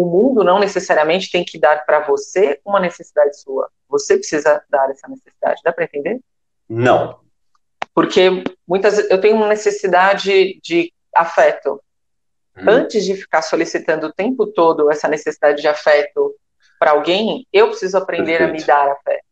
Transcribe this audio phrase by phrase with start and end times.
[0.00, 3.68] o mundo não necessariamente tem que dar para você uma necessidade sua.
[3.86, 5.60] Você precisa dar essa necessidade.
[5.62, 6.20] Dá para entender?
[6.66, 7.20] Não.
[7.94, 11.82] Porque muitas eu tenho uma necessidade de afeto.
[12.56, 12.64] Hum.
[12.66, 16.34] Antes de ficar solicitando o tempo todo essa necessidade de afeto
[16.78, 18.50] para alguém, eu preciso aprender Perfeito.
[18.50, 19.24] a me dar afeto.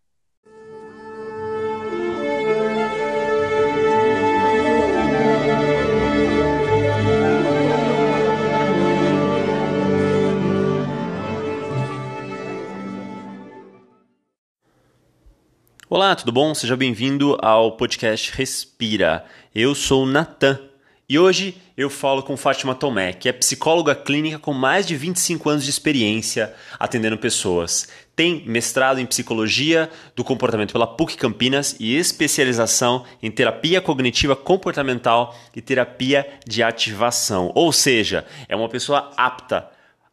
[15.91, 16.55] Olá, tudo bom?
[16.55, 19.25] Seja bem-vindo ao podcast Respira.
[19.55, 20.61] Eu sou o Natan
[21.09, 25.49] e hoje eu falo com Fátima Tomé, que é psicóloga clínica com mais de 25
[25.49, 27.89] anos de experiência atendendo pessoas.
[28.15, 35.35] Tem mestrado em psicologia do comportamento pela PUC Campinas e especialização em terapia cognitiva comportamental
[35.57, 37.51] e terapia de ativação.
[37.55, 39.71] Ou seja, é uma pessoa apta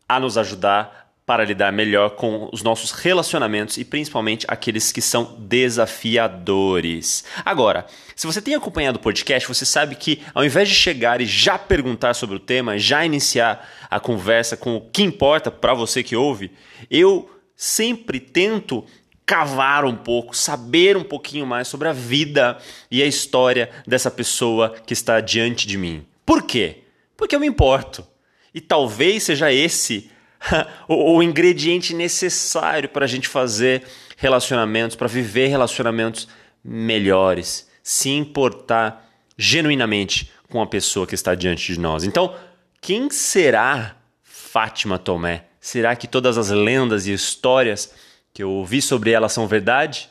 [0.08, 5.36] a nos ajudar para lidar melhor com os nossos relacionamentos e principalmente aqueles que são
[5.40, 7.26] desafiadores.
[7.44, 11.26] Agora, se você tem acompanhado o podcast, você sabe que ao invés de chegar e
[11.26, 16.04] já perguntar sobre o tema, já iniciar a conversa com o que importa para você
[16.04, 16.52] que ouve,
[16.92, 18.86] eu sempre tento
[19.26, 22.60] cavar um pouco, saber um pouquinho mais sobre a vida
[22.92, 26.06] e a história dessa pessoa que está diante de mim.
[26.24, 26.84] Por quê?
[27.18, 28.06] Porque eu me importo.
[28.54, 30.12] E talvez seja esse
[30.88, 33.84] o, o ingrediente necessário para a gente fazer
[34.18, 36.28] relacionamentos, para viver relacionamentos
[36.64, 42.04] melhores, se importar genuinamente com a pessoa que está diante de nós.
[42.04, 42.36] Então,
[42.82, 45.46] quem será Fátima Tomé?
[45.60, 47.94] Será que todas as lendas e histórias
[48.34, 50.10] que eu ouvi sobre ela são verdade?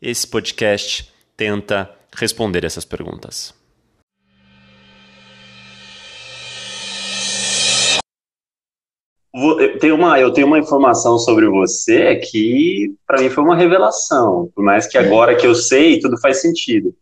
[0.00, 3.57] Esse podcast tenta responder essas perguntas.
[9.34, 14.50] Eu tenho, uma, eu tenho uma informação sobre você que, para mim, foi uma revelação.
[14.54, 16.94] Por mais que agora que eu sei, tudo faz sentido.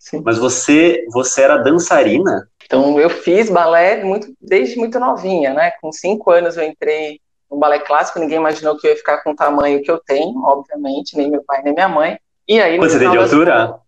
[0.00, 0.22] Sim.
[0.24, 2.48] Mas você, você era dançarina?
[2.64, 5.72] Então, eu fiz balé muito, desde muito novinha, né?
[5.80, 7.20] Com cinco anos eu entrei
[7.50, 8.18] no balé clássico.
[8.18, 11.42] Ninguém imaginou que eu ia ficar com o tamanho que eu tenho, obviamente, nem meu
[11.44, 12.18] pai, nem minha mãe.
[12.48, 13.78] E aí, Quanto você tem de altura?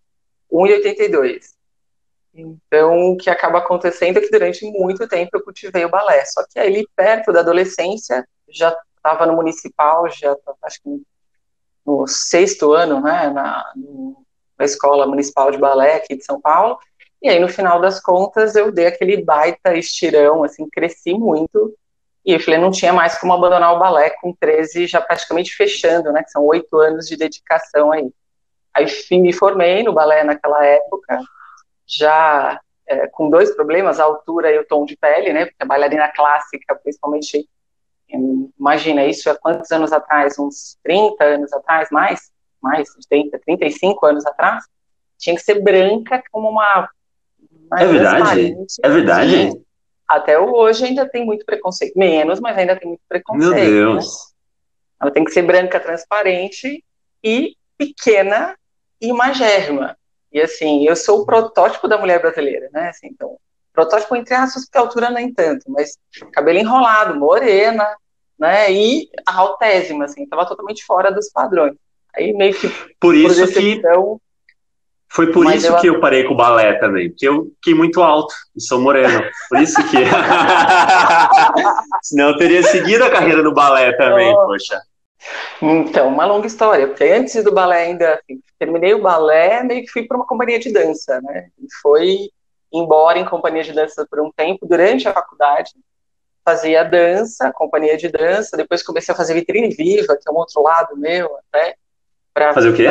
[0.51, 1.56] 1,82.
[2.37, 6.23] Então, o que acaba acontecendo é que durante muito tempo eu cultivei o balé.
[6.25, 11.01] Só que aí, perto da adolescência, já estava no municipal, já acho que
[11.85, 13.65] no sexto ano, né, na,
[14.57, 16.77] na escola municipal de balé aqui de São Paulo.
[17.21, 21.73] E aí, no final das contas, eu dei aquele baita estirão, assim, cresci muito.
[22.23, 26.11] E eu falei, não tinha mais como abandonar o balé com 13, já praticamente fechando,
[26.11, 28.11] né, que são oito anos de dedicação aí.
[28.73, 31.19] Aí me formei no balé naquela época,
[31.87, 35.45] já é, com dois problemas, a altura e o tom de pele, né?
[35.45, 37.47] Porque a bailarina clássica, principalmente,
[38.59, 40.37] imagina isso há quantos anos atrás?
[40.37, 42.31] Uns 30 anos atrás, mais?
[42.61, 44.63] Mais, 30, 35 anos atrás?
[45.17, 46.89] Tinha que ser branca como uma.
[47.69, 48.57] uma é verdade?
[48.83, 49.61] É verdade?
[50.07, 51.97] Até hoje ainda tem muito preconceito.
[51.97, 53.53] Menos, mas ainda tem muito preconceito.
[53.53, 54.05] Meu Deus!
[54.05, 54.37] Né?
[55.01, 56.83] Ela tem que ser branca, transparente
[57.23, 58.57] e pequena
[58.99, 59.97] e magérrima.
[60.37, 62.89] E assim, eu sou o protótipo da mulher brasileira, né?
[62.89, 63.37] Assim, então,
[63.73, 65.97] protótipo entre aspas, porque a altura nem tanto, mas
[66.31, 67.87] cabelo enrolado, morena,
[68.37, 68.71] né?
[68.71, 71.73] E altésima, assim, estava totalmente fora dos padrões.
[72.15, 73.81] Aí meio que por isso por que
[75.09, 75.77] foi por isso eu...
[75.77, 79.23] que eu parei com o balé também, porque eu fiquei muito alto e sou moreno.
[79.49, 79.97] Por isso que.
[82.03, 84.45] Senão eu teria seguido a carreira no balé também, oh.
[84.45, 84.79] poxa.
[85.61, 89.91] Então, uma longa história, porque antes do balé ainda, assim, terminei o balé, meio que
[89.91, 91.49] fui para uma companhia de dança, né?
[91.57, 92.29] E foi
[92.71, 95.71] embora em companhia de dança por um tempo, durante a faculdade,
[96.45, 100.61] fazia dança, companhia de dança, depois comecei a fazer vitrine viva, que é um outro
[100.61, 101.75] lado meu, até.
[102.33, 102.85] Pra, fazer o quê?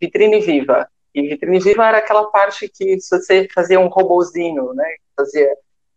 [0.00, 0.88] Vitrine viva.
[1.14, 4.96] E vitrine viva era aquela parte que você fazia um robozinho, né?
[5.16, 5.48] Fazia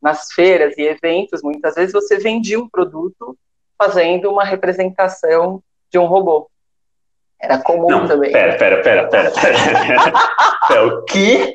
[0.01, 3.35] nas feiras e eventos, muitas vezes você vendia um produto
[3.77, 5.61] fazendo uma representação
[5.91, 6.49] de um robô.
[7.39, 8.31] Era comum Não, também.
[8.31, 9.57] Pera, pera, pera, pera, pera.
[10.67, 11.53] pera o que?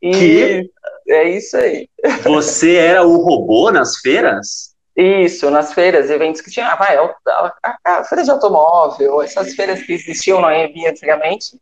[0.00, 0.70] E que?
[1.08, 1.88] É isso aí.
[2.22, 4.72] Você era o robô nas feiras?
[4.94, 7.16] Isso, nas feiras, eventos que tinha, ah, vai, a,
[7.62, 11.58] a, a, feira de automóvel, essas feiras que existiam no AMB antigamente,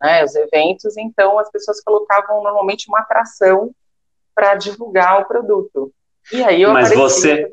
[0.00, 3.74] né, os eventos, então as pessoas colocavam normalmente uma atração
[4.34, 5.92] para divulgar o produto.
[6.32, 7.46] E aí eu Mas você,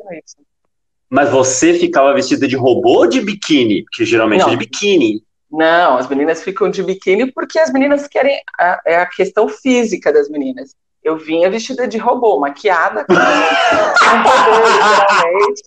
[1.13, 3.85] mas você ficava vestida de robô ou de biquíni?
[3.93, 4.47] Que geralmente não.
[4.47, 5.21] é de biquíni.
[5.51, 8.41] Não, as meninas ficam de biquíni porque as meninas querem.
[8.59, 10.71] A, é a questão física das meninas.
[11.03, 13.17] Eu vinha vestida de robô, maquiada, com um
[14.23, 15.63] robô, literalmente.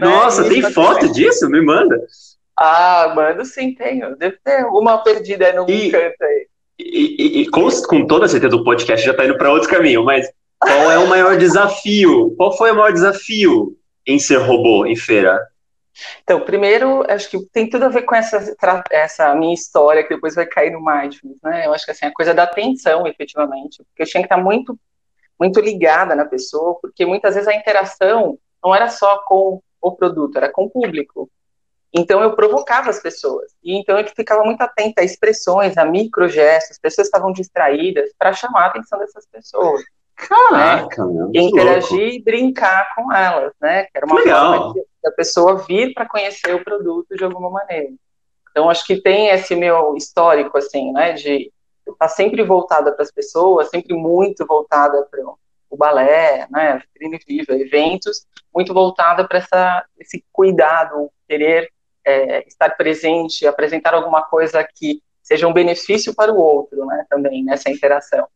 [0.00, 1.12] Nossa, tem foto também.
[1.12, 1.48] disso?
[1.48, 1.96] Me manda.
[2.58, 4.16] Ah, mando sim, tenho.
[4.16, 6.46] Deve ter uma perdida no e, canto aí.
[6.76, 10.04] E, e, e com, com, toda certeza o podcast já está indo para outro caminho,
[10.04, 10.28] mas
[10.58, 12.34] qual é o maior desafio?
[12.36, 15.40] Qual foi o maior desafio em ser robô em feira?
[16.22, 18.54] Então, primeiro, acho que tem tudo a ver com essa,
[18.90, 21.66] essa minha história, que depois vai cair no mindfulness, né?
[21.66, 24.78] Eu acho que assim, a coisa da atenção, efetivamente, porque eu tinha que estar muito,
[25.38, 30.36] muito ligada na pessoa, porque muitas vezes a interação não era só com o produto,
[30.36, 31.30] era com o público.
[31.92, 33.52] Então eu provocava as pessoas.
[33.62, 38.32] E então eu ficava muito atenta a expressões, a microgestos, as pessoas estavam distraídas para
[38.32, 39.84] chamar a atenção dessas pessoas.
[40.16, 41.12] Caraca, né?
[41.12, 43.84] meu, interagir e brincar com elas, né?
[43.84, 44.74] Que era uma Legal.
[44.74, 47.92] forma da pessoa vir para conhecer o produto de alguma maneira.
[48.50, 53.02] Então acho que tem esse meu histórico assim, né, de estar tá sempre voltada para
[53.02, 55.20] as pessoas, sempre muito voltada para
[55.68, 58.24] o balé, né, vitrine viva, eventos,
[58.54, 61.68] muito voltada para esse cuidado, querer
[62.06, 67.42] é, estar presente, apresentar alguma coisa que seja um benefício para o outro, né, também
[67.42, 68.26] nessa interação.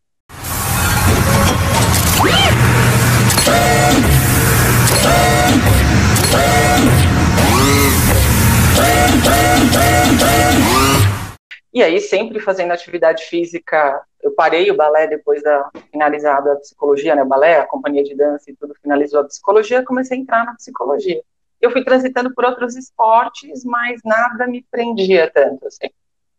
[11.73, 17.15] E aí, sempre fazendo atividade física, eu parei o balé depois da finalizada a psicologia,
[17.15, 20.45] né, o balé, a companhia de dança e tudo finalizou a psicologia, comecei a entrar
[20.45, 21.23] na psicologia.
[21.61, 25.89] Eu fui transitando por outros esportes, mas nada me prendia tanto, assim.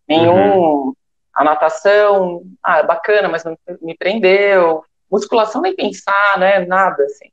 [0.07, 0.93] Nenhum, uhum.
[1.33, 4.83] a natação, ah, bacana, mas não me prendeu.
[5.11, 7.29] Musculação nem pensar, né, nada, assim.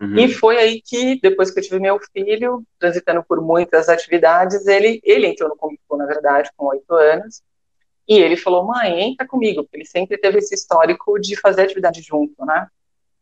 [0.00, 0.18] Uhum.
[0.18, 5.00] E foi aí que, depois que eu tive meu filho, transitando por muitas atividades, ele,
[5.04, 7.42] ele entrou no Kung Fu, na verdade, com oito anos,
[8.08, 12.00] e ele falou, mãe, entra comigo, porque ele sempre teve esse histórico de fazer atividade
[12.00, 12.66] junto, né?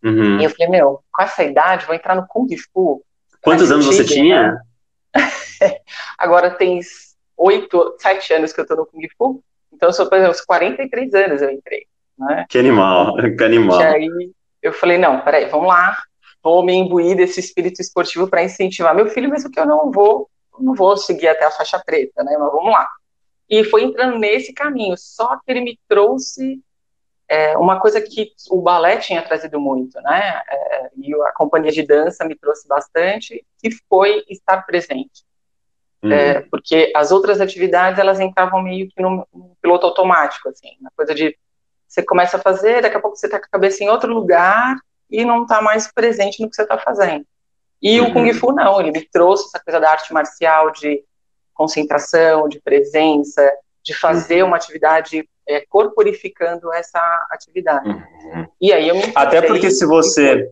[0.03, 0.41] Uhum.
[0.41, 3.05] E eu falei, meu, com essa idade, vou entrar no Kung Fu.
[3.43, 4.53] Quantos anos você tinha?
[4.53, 4.61] Né?
[6.17, 6.81] Agora tem
[7.37, 11.15] oito, sete anos que eu tô no Kung Fu, então, sou, por exemplo, uns 43
[11.15, 11.87] anos eu entrei,
[12.19, 12.47] né?
[12.49, 13.81] Que animal, que animal.
[13.81, 14.33] E aí,
[14.63, 15.97] eu falei, não, peraí, vamos lá,
[16.43, 20.29] vou me imbuir desse espírito esportivo para incentivar meu filho, mesmo que eu não vou,
[20.59, 22.37] não vou seguir até a faixa preta, né?
[22.39, 22.89] Mas vamos lá.
[23.49, 24.95] E foi entrando nesse caminho.
[24.99, 26.61] Só que ele me trouxe
[27.29, 30.43] é, uma coisa que o balé tinha trazido muito, né?
[30.49, 35.27] É, e a companhia de dança me trouxe bastante, que foi estar presente.
[36.03, 36.13] Uhum.
[36.13, 40.91] É, porque as outras atividades elas entravam meio que no, no piloto automático, assim, na
[40.97, 41.37] coisa de
[41.89, 44.77] você começa a fazer, daqui a pouco você está com a cabeça em outro lugar,
[45.11, 47.25] e não está mais presente no que você está fazendo.
[47.81, 48.09] E uhum.
[48.09, 51.03] o Kung Fu não, ele me trouxe essa coisa da arte marcial de
[51.55, 53.51] concentração, de presença,
[53.83, 54.49] de fazer uhum.
[54.49, 57.01] uma atividade é, corporificando essa
[57.31, 57.89] atividade.
[57.89, 58.47] Uhum.
[58.61, 60.51] E aí eu me Até porque se você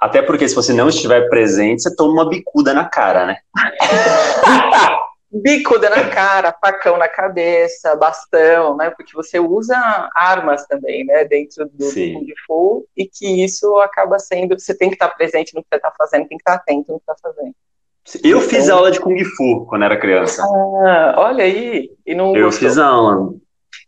[0.00, 3.36] até porque se você não estiver presente, você toma uma bicuda na cara, né?
[5.32, 8.90] bicuda na cara, facão na cabeça, bastão, né?
[8.90, 9.76] Porque você usa
[10.14, 11.24] armas também, né?
[11.24, 12.14] Dentro do Sim.
[12.14, 15.76] Kung Fu e que isso acaba sendo, você tem que estar presente no que você
[15.76, 17.54] está fazendo, tem que estar atento no que está fazendo.
[18.24, 20.42] Eu então, fiz aula de Kung Fu quando era criança.
[20.42, 21.90] Ah, olha aí.
[22.04, 22.68] E não eu gostou.
[22.68, 23.34] fiz aula.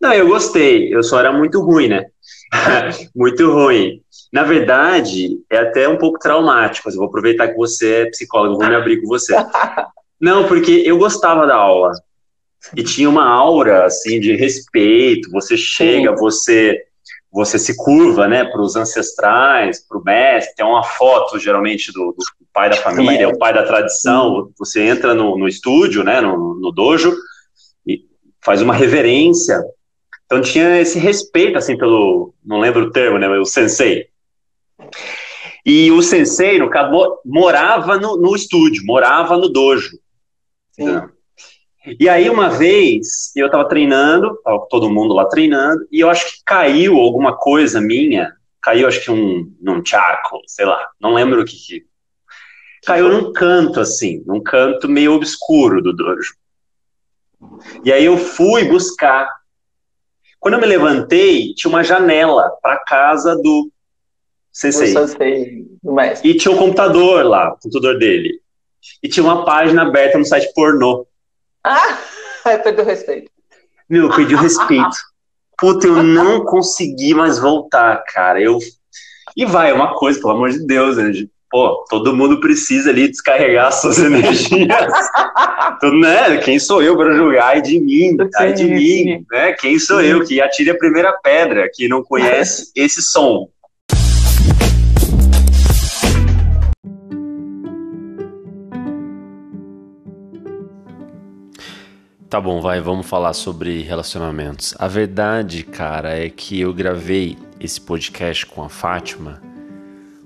[0.00, 0.94] Não, eu gostei.
[0.94, 2.06] Eu só era muito ruim, né?
[3.16, 4.00] muito ruim.
[4.32, 6.88] Na verdade, é até um pouco traumático.
[6.88, 9.34] Eu vou aproveitar que você é psicólogo, vou me abrir com você.
[10.22, 11.90] Não, porque eu gostava da aula.
[12.76, 15.28] E tinha uma aura, assim, de respeito.
[15.32, 16.16] Você chega, Sim.
[16.16, 16.80] você
[17.34, 20.54] você se curva, né, para os ancestrais, para o mestre.
[20.54, 24.50] Tem uma foto, geralmente, do, do pai da família, o pai da tradição.
[24.58, 27.16] Você entra no, no estúdio, né, no, no dojo,
[27.86, 28.04] e
[28.44, 29.58] faz uma reverência.
[30.26, 34.08] Então tinha esse respeito, assim, pelo, não lembro o termo, né, o sensei.
[35.64, 39.98] E o sensei, no caso, morava no, no estúdio, morava no dojo.
[40.72, 41.02] Sim.
[41.98, 46.26] E aí, uma vez, eu estava treinando, tava todo mundo lá treinando, e eu acho
[46.26, 51.42] que caiu alguma coisa minha, caiu acho que um, num charco, sei lá, não lembro
[51.42, 51.84] o que, que
[52.86, 56.34] caiu num canto, assim, num canto meio obscuro do dojo.
[57.84, 59.28] E aí eu fui buscar.
[60.38, 63.72] Quando eu me levantei, tinha uma janela para casa do
[64.52, 64.94] sensei.
[64.94, 66.30] Do sensei, do mestre.
[66.30, 68.41] E tinha um computador lá, o computador dele
[69.02, 71.06] e tinha uma página aberta no site pornô.
[71.64, 71.98] Ah,
[72.50, 73.30] eu perdi o respeito.
[73.88, 74.96] Meu, eu perdi o respeito.
[75.58, 78.40] Puta, eu não consegui mais voltar, cara.
[78.40, 78.58] Eu...
[79.36, 81.12] E vai, é uma coisa, pelo amor de Deus, né?
[81.52, 84.74] Pô, todo mundo precisa ali descarregar suas energias.
[85.78, 86.38] Tudo, né?
[86.38, 87.48] Quem sou eu para julgar?
[87.48, 89.52] Ai de mim, ai de mim, né?
[89.52, 93.48] Quem sou eu que atire a primeira pedra, que não conhece esse som?
[102.32, 104.74] Tá bom, vai, vamos falar sobre relacionamentos.
[104.78, 109.42] A verdade, cara, é que eu gravei esse podcast com a Fátima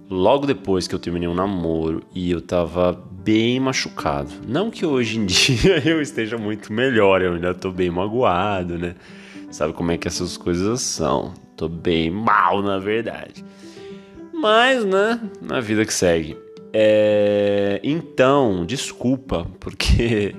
[0.09, 4.31] logo depois que eu terminei um namoro e eu tava bem machucado.
[4.47, 8.95] Não que hoje em dia eu esteja muito melhor, eu ainda tô bem magoado, né?
[9.51, 11.35] Sabe como é que essas coisas são?
[11.57, 13.45] Tô bem mal, na verdade.
[14.33, 16.37] Mas, né, na vida que segue.
[16.73, 17.81] É...
[17.83, 20.37] Então, desculpa, porque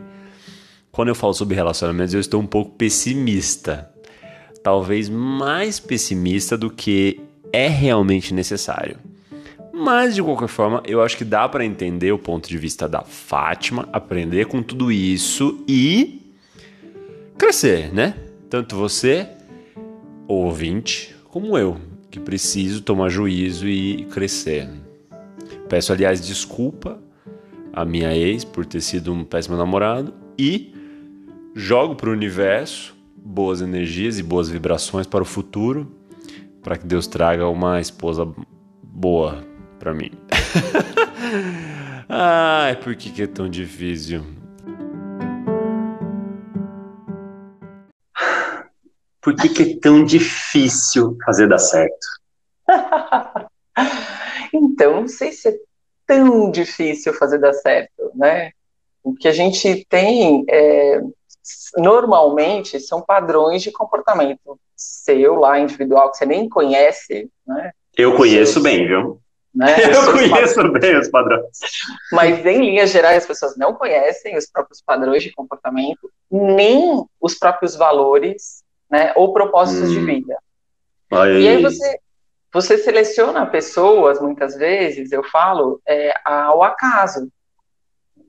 [0.98, 3.88] quando eu falo sobre relacionamentos eu estou um pouco pessimista.
[4.64, 7.22] Talvez mais pessimista do que
[7.54, 8.98] é realmente necessário.
[9.72, 13.04] Mas de qualquer forma, eu acho que dá para entender o ponto de vista da
[13.04, 16.34] Fátima, aprender com tudo isso e
[17.38, 18.16] crescer, né?
[18.50, 19.30] Tanto você,
[20.28, 21.78] ouvinte, como eu,
[22.10, 24.68] que preciso tomar juízo e crescer.
[25.70, 26.98] Peço, aliás, desculpa
[27.72, 30.74] à minha ex por ter sido um péssimo namorado e
[31.58, 35.92] jogo para o universo boas energias e boas vibrações para o futuro,
[36.62, 38.32] para que Deus traga uma esposa
[38.82, 39.44] boa
[39.80, 40.12] para mim.
[42.08, 44.24] Ai, por que, que é tão difícil?
[49.22, 52.08] Por que, que é tão difícil fazer dar certo?
[54.54, 55.58] então, não sei se é
[56.06, 58.52] tão difícil fazer dar certo, né?
[59.04, 61.02] O que a gente tem é,
[61.78, 67.72] normalmente são padrões de comportamento seu lá individual que você nem conhece, né?
[67.98, 69.20] Eu conheço seus, bem, viu?
[69.54, 69.74] Né?
[69.92, 70.82] Eu conheço padrões.
[70.82, 71.58] bem os padrões.
[72.12, 77.34] Mas, em linhas gerais, as pessoas não conhecem os próprios padrões de comportamento, nem os
[77.34, 79.94] próprios valores, né, ou propósitos hum.
[79.94, 80.38] de vida.
[81.12, 81.42] Aí.
[81.42, 82.00] E aí você,
[82.54, 87.28] você seleciona pessoas, muitas vezes, eu falo, é, ao acaso.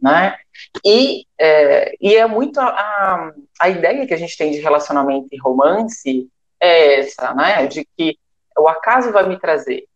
[0.01, 0.37] Né?
[0.85, 5.39] E, é, e é muito a, a ideia que a gente tem de relacionamento e
[5.39, 6.29] romance
[6.61, 7.67] é essa, né?
[7.67, 8.17] De que
[8.57, 9.87] o acaso vai me trazer.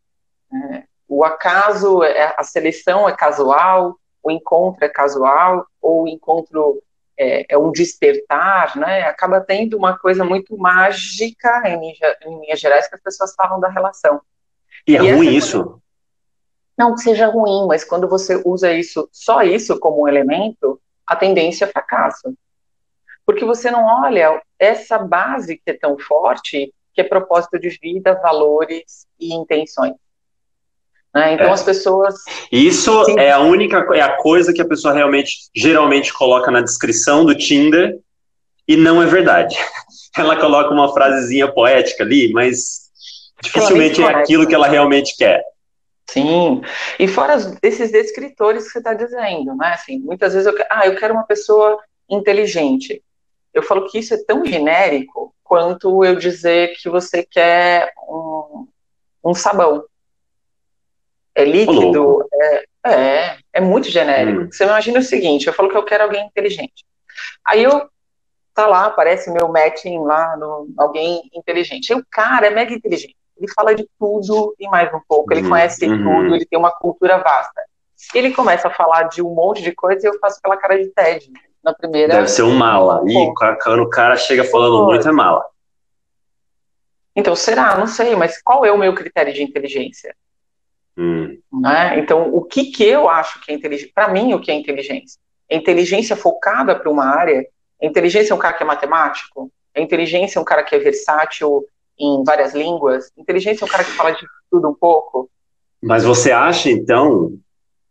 [0.50, 0.84] Né?
[1.12, 6.82] o acaso, é, a seleção é casual, o encontro é casual, ou o encontro
[7.18, 9.02] é, é um despertar, né?
[9.02, 11.92] Acaba tendo uma coisa muito mágica, em,
[12.24, 14.22] em linhas gerais, que as pessoas falam da relação.
[14.86, 15.81] E é e ruim isso?
[16.76, 21.14] Não que seja ruim, mas quando você usa isso, só isso como um elemento, a
[21.14, 22.34] tendência é fracasso.
[23.24, 28.18] Porque você não olha essa base que é tão forte, que é propósito de vida,
[28.22, 29.94] valores e intenções.
[31.14, 31.34] Né?
[31.34, 31.52] Então é.
[31.52, 32.14] as pessoas.
[32.50, 33.18] Isso Sim.
[33.18, 37.34] é a única é a coisa que a pessoa realmente geralmente coloca na descrição do
[37.34, 37.98] Tinder
[38.66, 39.56] e não é verdade.
[40.16, 42.90] Ela coloca uma frasezinha poética ali, mas
[43.42, 45.42] dificilmente é aquilo que ela realmente quer.
[46.12, 46.60] Sim,
[46.98, 49.68] e fora esses descritores que você está dizendo, né?
[49.68, 51.78] Assim, muitas vezes eu, ah, eu quero uma pessoa
[52.08, 53.02] inteligente.
[53.54, 58.68] Eu falo que isso é tão genérico quanto eu dizer que você quer um,
[59.24, 59.84] um sabão
[61.34, 64.42] é líquido, é, é, é, muito genérico.
[64.42, 64.52] Hum.
[64.52, 66.84] Você imagina o seguinte, eu falo que eu quero alguém inteligente.
[67.46, 67.88] Aí eu,
[68.54, 71.90] tá lá, aparece meu matching lá, no, alguém inteligente.
[71.90, 73.16] E o cara é mega inteligente.
[73.36, 75.32] Ele fala de tudo e mais um pouco.
[75.32, 75.50] Ele uhum.
[75.50, 76.02] conhece uhum.
[76.02, 77.62] tudo, ele tem uma cultura vasta.
[78.14, 80.88] Ele começa a falar de um monte de coisa e eu faço aquela cara de
[80.88, 81.30] TED
[81.62, 82.14] na primeira.
[82.14, 83.02] Deve ser um mala.
[83.06, 85.44] E quando o cara chega falando muito, é mala.
[87.14, 87.76] Então, será?
[87.76, 90.14] Não sei, mas qual é o meu critério de inteligência?
[90.96, 91.38] Hum.
[91.52, 91.98] Né?
[91.98, 93.92] Então, o que, que eu acho que é inteligência?
[93.94, 95.20] Para mim, o que é inteligência?
[95.48, 97.46] É inteligência focada para uma área?
[97.80, 99.52] É inteligência é um cara que é matemático?
[99.74, 101.64] É inteligência é um cara que é versátil
[102.02, 103.10] em várias línguas?
[103.16, 105.30] Inteligência é um cara que fala de tudo um pouco?
[105.80, 107.32] Mas você acha, então,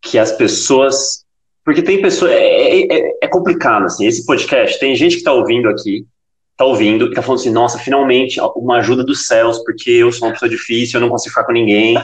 [0.02, 1.26] que as pessoas.
[1.64, 2.32] Porque tem pessoas.
[2.32, 4.06] É, é, é complicado, assim.
[4.06, 6.06] Esse podcast, tem gente que está ouvindo aqui,
[6.52, 10.28] está ouvindo, e está falando assim: nossa, finalmente uma ajuda dos céus, porque eu sou
[10.28, 11.96] uma pessoa difícil, eu não consigo ficar com ninguém.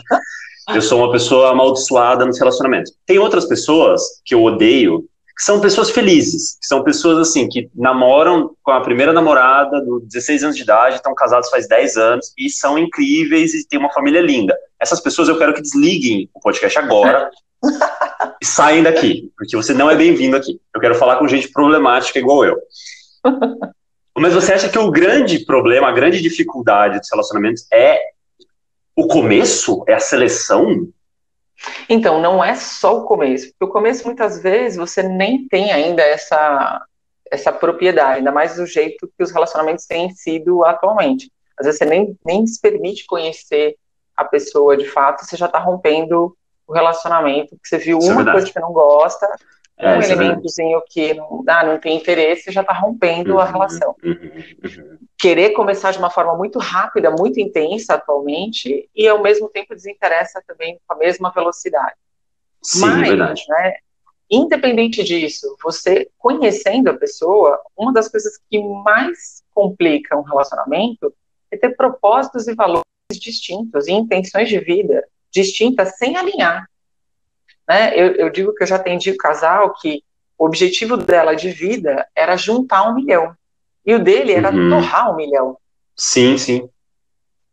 [0.73, 2.91] Eu sou uma pessoa amaldiçoada nos relacionamentos.
[3.05, 5.05] Tem outras pessoas que eu odeio,
[5.37, 10.03] que são pessoas felizes, que são pessoas assim, que namoram com a primeira namorada, dos
[10.05, 13.93] 16 anos de idade, estão casados faz 10 anos e são incríveis e têm uma
[13.93, 14.57] família linda.
[14.81, 17.29] Essas pessoas eu quero que desliguem o podcast agora
[18.41, 20.59] e saem daqui, porque você não é bem-vindo aqui.
[20.73, 22.57] Eu quero falar com gente problemática igual eu.
[24.17, 27.99] Mas você acha que o grande problema, a grande dificuldade dos relacionamentos é
[28.95, 29.83] o começo?
[29.87, 30.87] É a seleção?
[31.89, 33.47] Então, não é só o começo.
[33.51, 36.85] Porque o começo, muitas vezes, você nem tem ainda essa,
[37.31, 41.31] essa propriedade, ainda mais do jeito que os relacionamentos têm sido atualmente.
[41.57, 43.75] Às vezes você nem, nem se permite conhecer
[44.15, 46.35] a pessoa de fato, você já está rompendo
[46.67, 49.27] o relacionamento, porque você viu Isso é uma é coisa que não gosta,
[49.79, 53.45] É, um é elementozinho que não, ah, não tem interesse já está rompendo uhum, a
[53.45, 53.95] relação.
[54.03, 54.31] Uhum,
[54.63, 54.97] uhum.
[55.19, 60.41] Querer começar de uma forma muito rápida, muito intensa atualmente, e ao mesmo tempo desinteressa
[60.47, 61.95] também com a mesma velocidade.
[62.63, 63.43] Sim, Mas, verdade.
[63.47, 63.73] Né,
[64.31, 71.13] independente disso, você conhecendo a pessoa, uma das coisas que mais complica um relacionamento
[71.51, 76.67] é ter propósitos e valores distintos e intenções de vida distintas sem alinhar.
[77.67, 77.91] Né?
[77.93, 80.03] Eu, eu digo que eu já atendi um casal que
[80.37, 83.35] o objetivo dela de vida era juntar um milhão.
[83.85, 84.69] E o dele era uhum.
[84.69, 85.57] torrar um milhão.
[85.95, 86.69] Sim, sim.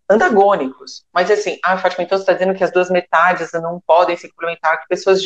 [0.09, 1.05] Antagônicos.
[1.13, 4.29] Mas assim, ah, Fátima, então você está dizendo que as duas metades não podem se
[4.29, 5.23] complementar, que pessoas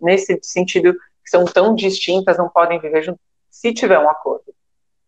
[0.00, 3.20] nesse sentido, que são tão distintas, não podem viver juntas.
[3.50, 4.54] Se tiver um acordo.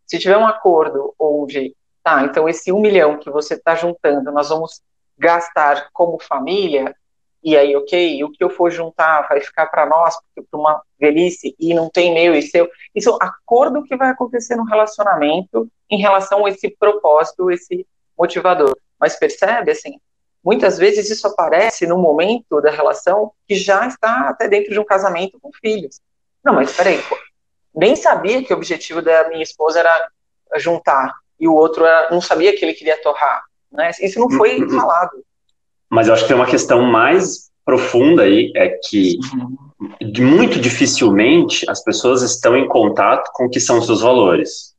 [0.07, 4.49] Se tiver um acordo onde, tá, então esse um milhão que você está juntando, nós
[4.49, 4.81] vamos
[5.17, 6.95] gastar como família,
[7.43, 11.55] e aí, ok, o que eu for juntar vai ficar para nós, para uma velhice,
[11.59, 12.69] e não tem meu e seu.
[12.95, 17.87] Isso é um acordo que vai acontecer no relacionamento em relação a esse propósito, esse
[18.19, 18.77] motivador.
[18.99, 19.99] Mas percebe, assim,
[20.45, 24.85] muitas vezes isso aparece no momento da relação que já está até dentro de um
[24.85, 26.01] casamento com filhos.
[26.45, 27.17] Não, mas peraí, pô,
[27.75, 30.11] nem sabia que o objetivo da minha esposa era
[30.57, 33.45] juntar, e o outro era, não sabia que ele queria torrar.
[33.73, 33.91] Né?
[34.01, 34.69] Isso não foi uhum.
[34.69, 35.25] falado.
[35.91, 39.19] Mas eu acho que tem uma questão mais profunda aí, é que
[40.19, 44.71] muito dificilmente as pessoas estão em contato com o que são seus valores.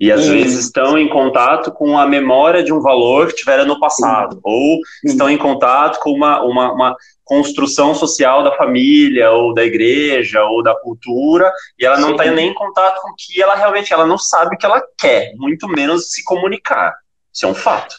[0.00, 3.80] E às vezes estão em contato com a memória de um valor que tiveram no
[3.80, 9.64] passado, ou estão em contato com uma, uma, uma, construção social da família, ou da
[9.64, 13.56] igreja, ou da cultura, e ela não está nem em contato com o que ela
[13.56, 16.94] realmente, ela não sabe o que ela quer, muito menos se comunicar.
[17.34, 17.96] Isso é um fato.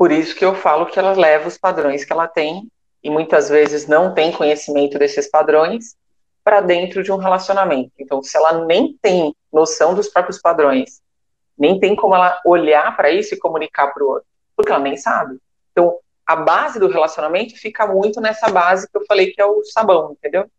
[0.00, 2.72] Por isso que eu falo que ela leva os padrões que ela tem,
[3.04, 5.94] e muitas vezes não tem conhecimento desses padrões,
[6.42, 7.92] para dentro de um relacionamento.
[7.98, 11.02] Então, se ela nem tem noção dos próprios padrões,
[11.58, 14.96] nem tem como ela olhar para isso e comunicar para o outro, porque ela nem
[14.96, 15.36] sabe.
[15.70, 19.62] Então, a base do relacionamento fica muito nessa base que eu falei que é o
[19.64, 20.50] sabão, entendeu?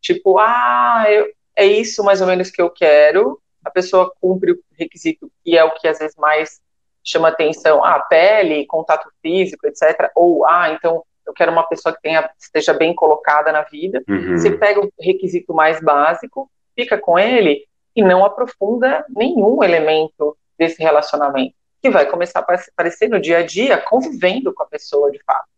[0.00, 4.58] Tipo, ah, eu, é isso mais ou menos que eu quero, a pessoa cumpre o
[4.72, 6.58] requisito que é o que às vezes mais
[7.04, 10.10] chama atenção, ah, pele, contato físico, etc.
[10.14, 14.02] Ou, ah, então eu quero uma pessoa que tenha, esteja bem colocada na vida.
[14.08, 14.36] Uhum.
[14.36, 20.82] Você pega o requisito mais básico, fica com ele e não aprofunda nenhum elemento desse
[20.82, 25.22] relacionamento, que vai começar a aparecer no dia a dia, convivendo com a pessoa de
[25.22, 25.48] fato,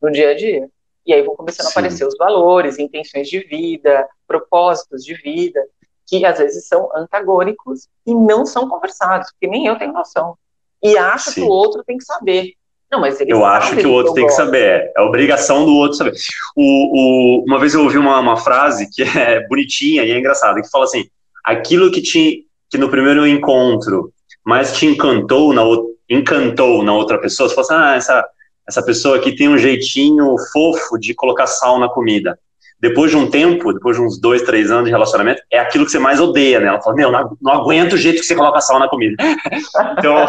[0.00, 0.68] no dia a dia.
[1.04, 1.68] E aí vão começando Sim.
[1.68, 5.60] a aparecer os valores, intenções de vida, propósitos de vida,
[6.06, 10.36] que às vezes são antagônicos e não são conversados, porque nem eu tenho noção
[10.82, 11.40] e acha Sim.
[11.40, 12.52] que o outro tem que saber.
[12.90, 14.90] Não, mas ele Eu acho que o outro tem que saber.
[14.96, 16.14] É obrigação do outro saber.
[16.56, 20.60] O, o, uma vez eu ouvi uma, uma frase que é bonitinha e é engraçada,
[20.62, 21.06] que fala assim:
[21.44, 24.12] aquilo que, te, que no primeiro encontro
[24.44, 25.62] mais te encantou na,
[26.08, 28.28] encantou na outra pessoa, você fala assim, ah, essa,
[28.66, 32.38] essa pessoa aqui tem um jeitinho fofo de colocar sal na comida
[32.80, 35.90] depois de um tempo, depois de uns dois, três anos de relacionamento, é aquilo que
[35.90, 36.68] você mais odeia, né?
[36.68, 39.16] Ela fala, meu, não, aguento o jeito que você coloca sal na comida.
[39.98, 40.26] então,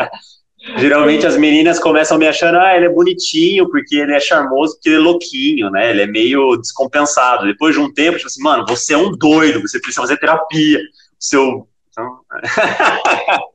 [0.78, 4.88] geralmente as meninas começam me achando, ah, ele é bonitinho, porque ele é charmoso, porque
[4.88, 5.90] ele é louquinho, né?
[5.90, 7.46] Ele é meio descompensado.
[7.46, 10.80] Depois de um tempo, tipo assim, mano, você é um doido, você precisa fazer terapia.
[11.18, 11.68] seu...
[11.90, 12.20] Então...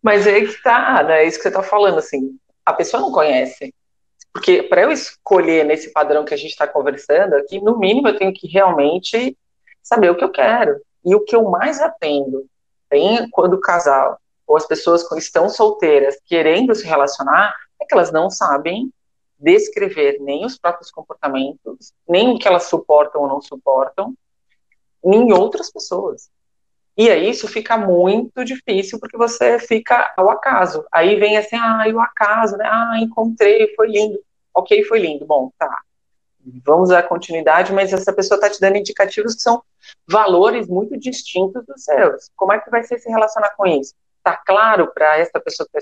[0.00, 1.24] Mas é que tá, né?
[1.24, 2.38] É isso que você tá falando, assim.
[2.64, 3.74] A pessoa não conhece
[4.36, 8.18] porque para eu escolher nesse padrão que a gente está conversando aqui, no mínimo eu
[8.18, 9.34] tenho que realmente
[9.82, 10.78] saber o que eu quero.
[11.02, 12.44] E o que eu mais atendo
[12.90, 17.94] tem quando o casal ou as pessoas que estão solteiras querendo se relacionar é que
[17.94, 18.92] elas não sabem
[19.38, 24.14] descrever nem os próprios comportamentos, nem o que elas suportam ou não suportam,
[25.02, 26.28] em outras pessoas.
[26.94, 30.84] E aí isso fica muito difícil porque você fica ao acaso.
[30.92, 32.68] Aí vem assim, ah, o acaso, né?
[32.70, 34.25] Ah, encontrei, foi lindo.
[34.56, 35.26] Ok, foi lindo.
[35.26, 35.82] Bom, tá.
[36.64, 39.62] Vamos à continuidade, mas essa pessoa está te dando indicativos que são
[40.08, 42.30] valores muito distintos dos seus.
[42.34, 43.94] Como é que vai ser se relacionar com isso?
[44.18, 45.78] Está claro para essa pessoa que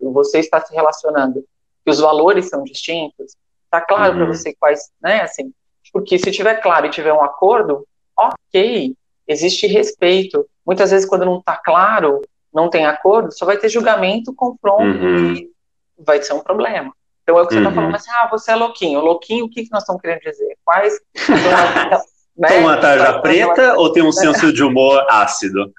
[0.00, 1.44] você está se relacionando
[1.84, 3.36] que os valores são distintos?
[3.64, 4.18] Está claro uhum.
[4.18, 5.22] para você quais, né?
[5.22, 5.52] Assim,
[5.92, 7.86] porque se tiver claro e tiver um acordo,
[8.16, 8.94] ok,
[9.26, 10.48] existe respeito.
[10.64, 15.34] Muitas vezes, quando não está claro, não tem acordo, só vai ter julgamento, confronto uhum.
[15.34, 15.50] e
[15.98, 16.94] vai ser um problema.
[17.30, 17.74] Então é o que você está uhum.
[17.74, 19.00] falando assim, ah, você é louquinho.
[19.00, 20.56] Louquinho, o que, que nós estamos querendo dizer?
[20.64, 20.94] Quais.
[22.36, 22.48] né?
[22.48, 25.72] Tem uma tarja preta ou tem um senso de humor ácido?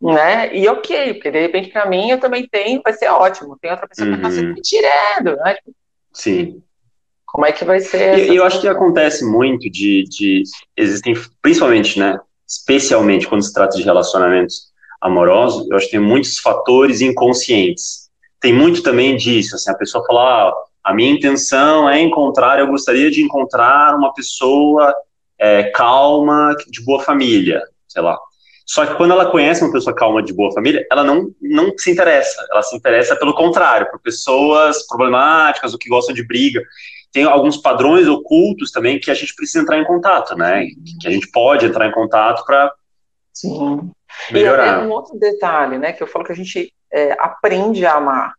[0.00, 0.56] Né?
[0.56, 3.56] E ok, porque de repente para mim eu também tenho, vai ser ótimo.
[3.60, 5.56] Tem outra pessoa que está me tirando, né?
[6.12, 6.62] Sim.
[7.26, 8.30] Como é que vai ser?
[8.30, 10.42] E eu acho que acontece muito de, de
[10.76, 16.38] existem, principalmente, né, especialmente quando se trata de relacionamentos amorosos, eu acho que tem muitos
[16.38, 18.06] fatores inconscientes.
[18.40, 20.54] Tem muito também disso, assim, a pessoa fala, ah,
[20.86, 24.94] a minha intenção é encontrar, eu gostaria de encontrar uma pessoa
[25.36, 28.16] é, calma, de boa família, sei lá.
[28.64, 31.90] Só que quando ela conhece uma pessoa calma, de boa família, ela não, não se
[31.90, 32.46] interessa.
[32.52, 36.62] Ela se interessa pelo contrário, por pessoas problemáticas ou que gostam de briga.
[37.12, 40.68] Tem alguns padrões ocultos também que a gente precisa entrar em contato, né?
[41.00, 42.72] Que a gente pode entrar em contato para
[44.30, 44.84] melhorar.
[44.84, 45.92] E um outro detalhe, né?
[45.92, 48.34] Que eu falo que a gente é, aprende a amar.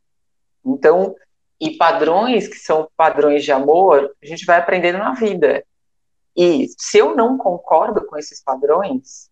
[0.66, 1.14] Então,
[1.60, 5.64] e padrões que são padrões de amor, a gente vai aprendendo na vida.
[6.36, 9.30] E se eu não concordo com esses padrões,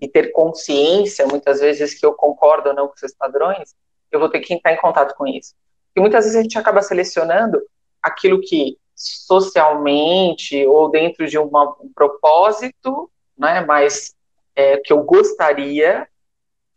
[0.00, 3.74] e ter consciência, muitas vezes, que eu concordo ou não com esses padrões,
[4.10, 5.54] eu vou ter que entrar em contato com isso.
[5.94, 7.60] E muitas vezes a gente acaba selecionando
[8.02, 14.14] aquilo que socialmente ou dentro de uma, um propósito, né, mas
[14.54, 16.06] é, que eu gostaria,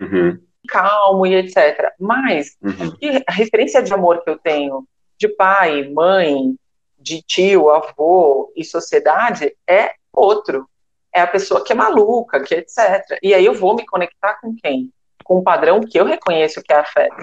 [0.02, 0.40] uhum.
[0.70, 1.92] Calmo e etc.
[2.00, 3.22] Mas uhum.
[3.28, 4.86] a referência de amor que eu tenho
[5.18, 6.56] de pai, mãe,
[6.98, 10.68] de tio, avô e sociedade é outro
[11.14, 13.18] é a pessoa que é maluca, que é etc.
[13.22, 14.92] E aí eu vou me conectar com quem?
[15.24, 17.16] Com um padrão que eu reconheço que é afeto,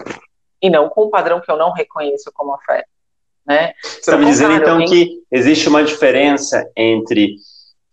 [0.60, 2.88] e não com um padrão que eu não reconheço como afeto.
[3.46, 3.74] Né?
[3.80, 7.36] Você está me dizendo então que existe uma diferença entre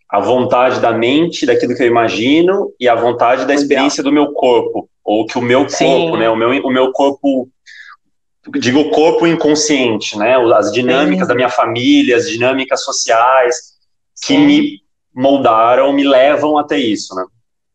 [0.10, 4.32] a vontade da mente, daquilo que eu imagino, e a vontade da experiência do meu
[4.34, 7.50] corpo, ou que o meu corpo, né, o meu, o meu corpo
[8.60, 10.36] digo corpo inconsciente, né?
[10.54, 11.28] As dinâmicas Sim.
[11.30, 13.74] da minha família, as dinâmicas sociais
[14.26, 14.46] que Sim.
[14.46, 14.82] me
[15.14, 17.26] moldaram, me levam até isso, né?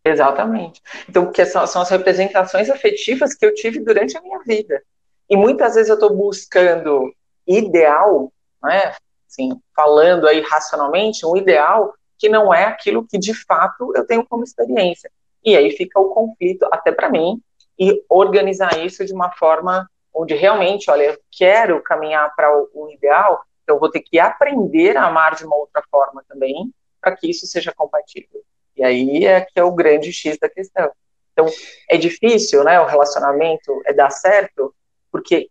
[0.05, 0.83] Exatamente.
[1.09, 4.83] Então, que são, são as representações afetivas que eu tive durante a minha vida.
[5.29, 7.13] E muitas vezes eu estou buscando
[7.47, 8.95] ideal, né?
[9.31, 14.27] Assim, falando aí racionalmente, um ideal que não é aquilo que de fato eu tenho
[14.27, 15.11] como experiência.
[15.49, 17.41] E aí fica o conflito até para mim
[17.79, 23.43] e organizar isso de uma forma onde realmente, olha, eu quero caminhar para o, ideal,
[23.63, 27.47] então vou ter que aprender a amar de uma outra forma também, para que isso
[27.47, 28.43] seja compatível.
[28.77, 30.91] E aí é que é o grande X da questão.
[31.33, 31.47] Então,
[31.89, 34.75] é difícil, né, o relacionamento é dar certo,
[35.11, 35.49] porque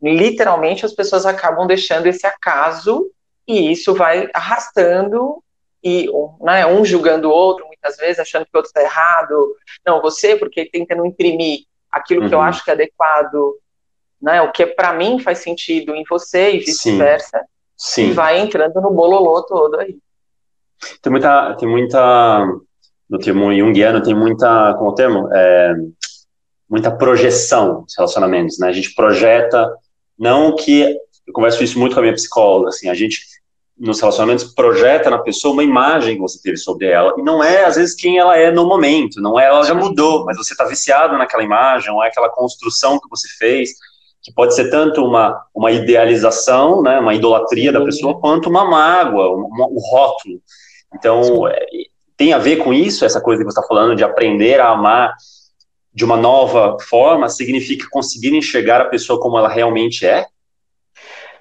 [0.00, 3.10] literalmente as pessoas acabam deixando esse acaso
[3.46, 5.42] e isso vai arrastando
[5.82, 6.08] e
[6.40, 9.54] né, um julgando o outro, muitas vezes achando que o outro está errado.
[9.86, 12.28] Não, você, porque tentando imprimir aquilo uhum.
[12.28, 12.44] que eu uhum.
[12.44, 13.54] acho que é adequado,
[14.20, 17.44] né, o que para mim faz sentido em você e vice-versa,
[17.98, 19.96] e vai entrando no bololô todo aí.
[21.00, 22.46] Tem muita, tem muita,
[23.08, 25.28] no termo junguiano, tem muita, como é o termo?
[25.32, 25.74] É,
[26.68, 28.68] muita projeção nos relacionamentos, né?
[28.68, 29.72] A gente projeta,
[30.18, 30.82] não que,
[31.26, 33.20] eu converso isso muito com a minha psicóloga, assim, a gente,
[33.78, 37.64] nos relacionamentos, projeta na pessoa uma imagem que você teve sobre ela, e não é,
[37.64, 40.64] às vezes, quem ela é no momento, não é, ela já mudou, mas você está
[40.64, 43.70] viciado naquela imagem, ou é aquela construção que você fez,
[44.22, 49.30] que pode ser tanto uma, uma idealização, né, uma idolatria da pessoa, quanto uma mágoa,
[49.30, 50.40] um, um rótulo.
[50.94, 51.66] Então, é,
[52.16, 55.14] tem a ver com isso, essa coisa que você está falando, de aprender a amar
[55.92, 60.26] de uma nova forma, significa conseguir enxergar a pessoa como ela realmente é?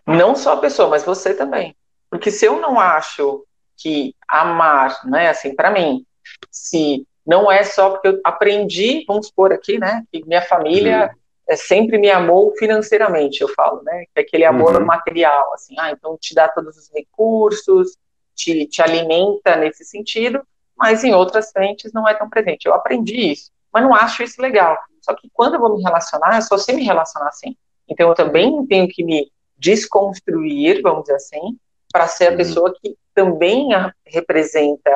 [0.05, 1.75] Não só a pessoa, mas você também.
[2.09, 3.45] Porque se eu não acho
[3.77, 6.05] que amar, né, assim, para mim,
[6.51, 11.19] se não é só porque eu aprendi, vamos supor aqui, né, que minha família uhum.
[11.49, 14.85] é, sempre me amou financeiramente, eu falo, né, que é aquele amor uhum.
[14.85, 17.97] material, assim, ah, então te dá todos os recursos,
[18.35, 20.41] te, te alimenta nesse sentido,
[20.77, 22.65] mas em outras frentes não é tão presente.
[22.65, 24.77] Eu aprendi isso, mas não acho isso legal.
[25.01, 27.55] Só que quando eu vou me relacionar, eu só sei me relacionar assim.
[27.87, 31.57] Então eu também tenho que me desconstruir, vamos dizer assim,
[31.95, 32.37] para ser a uhum.
[32.37, 33.69] pessoa que também
[34.05, 34.91] representa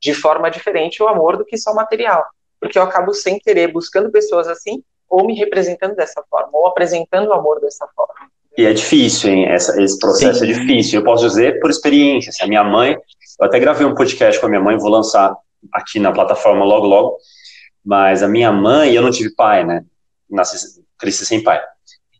[0.00, 2.24] de forma diferente o amor do que só o material.
[2.60, 7.26] Porque eu acabo sem querer buscando pessoas assim, ou me representando dessa forma, ou apresentando
[7.26, 8.30] o amor dessa forma.
[8.56, 9.48] E é difícil, hein?
[9.48, 10.52] Essa, esse processo é Sim.
[10.52, 11.00] é difícil.
[11.00, 12.30] Eu posso dizer por experiência.
[12.30, 12.96] Assim, a minha mãe,
[13.40, 15.36] eu até gravei um podcast com a minha mãe, vou lançar
[15.72, 17.18] aqui na plataforma logo, logo.
[17.84, 19.84] Mas a minha mãe, eu não tive pai, né?
[20.30, 21.60] Nasci, cresci sem pai.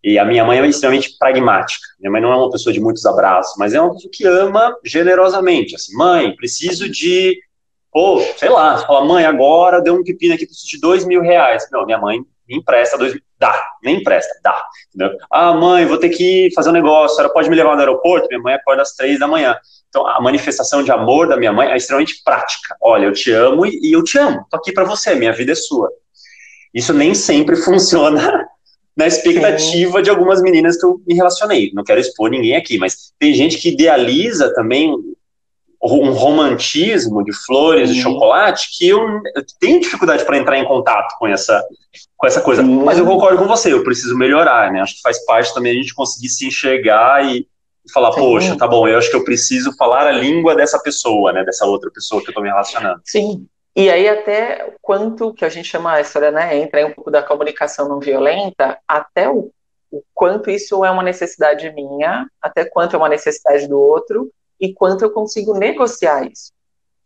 [0.04, 1.80] E a minha mãe é extremamente pragmática.
[1.98, 4.76] Minha mãe não é uma pessoa de muitos abraços, mas é uma pessoa que ama
[4.84, 5.74] generosamente.
[5.74, 7.40] Assim, mãe, preciso de.
[7.90, 11.22] Pô, sei lá, você fala, mãe, agora deu um pepino aqui, preciso de dois mil
[11.22, 11.66] reais.
[11.72, 14.62] Não, minha mãe me empresta dois dá, nem empresta, dá.
[14.88, 15.18] Entendeu?
[15.30, 18.28] Ah, mãe, vou ter que fazer um negócio, ela pode me levar no aeroporto?
[18.28, 19.56] Minha mãe acorda às três da manhã.
[19.88, 22.76] Então, a manifestação de amor da minha mãe é extremamente prática.
[22.80, 24.44] Olha, eu te amo e eu te amo.
[24.50, 25.90] Tô aqui para você, minha vida é sua.
[26.74, 28.46] Isso nem sempre funciona
[28.96, 30.02] na expectativa Sim.
[30.02, 31.70] de algumas meninas que eu me relacionei.
[31.74, 34.94] Não quero expor ninguém aqui, mas tem gente que idealiza também
[35.82, 38.98] um romantismo de flores e chocolate que eu,
[39.36, 41.62] eu tenho dificuldade para entrar em contato com essa,
[42.16, 42.62] com essa coisa.
[42.62, 42.82] Sim.
[42.84, 44.80] Mas eu concordo com você, eu preciso melhorar, né?
[44.80, 47.46] Acho que faz parte também a gente conseguir se enxergar e,
[47.92, 48.20] falar, Sim.
[48.20, 51.44] poxa, tá bom, eu acho que eu preciso falar a língua dessa pessoa, né?
[51.44, 53.02] Dessa outra pessoa que eu tô me relacionando.
[53.04, 53.46] Sim.
[53.76, 56.56] E aí até quanto que a gente chama a história, né?
[56.56, 59.50] Entra aí um pouco da comunicação não violenta, até o,
[59.90, 64.72] o quanto isso é uma necessidade minha, até quanto é uma necessidade do outro, e
[64.72, 66.52] quanto eu consigo negociar isso.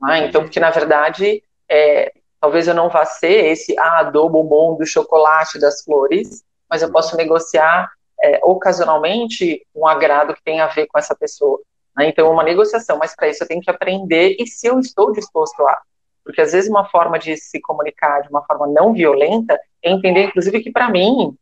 [0.00, 0.26] Né?
[0.26, 4.86] Então, porque na verdade, é, talvez eu não vá ser esse ah, do bombom, do
[4.86, 7.90] chocolate, das flores, mas eu posso negociar
[8.22, 11.60] é, ocasionalmente um agrado que tem a ver com essa pessoa.
[11.96, 12.08] Né?
[12.08, 15.60] Então, uma negociação, mas para isso eu tenho que aprender e se eu estou disposto
[15.66, 15.80] a.
[16.28, 20.24] Porque às vezes uma forma de se comunicar de uma forma não violenta é entender,
[20.24, 21.34] inclusive, que para mim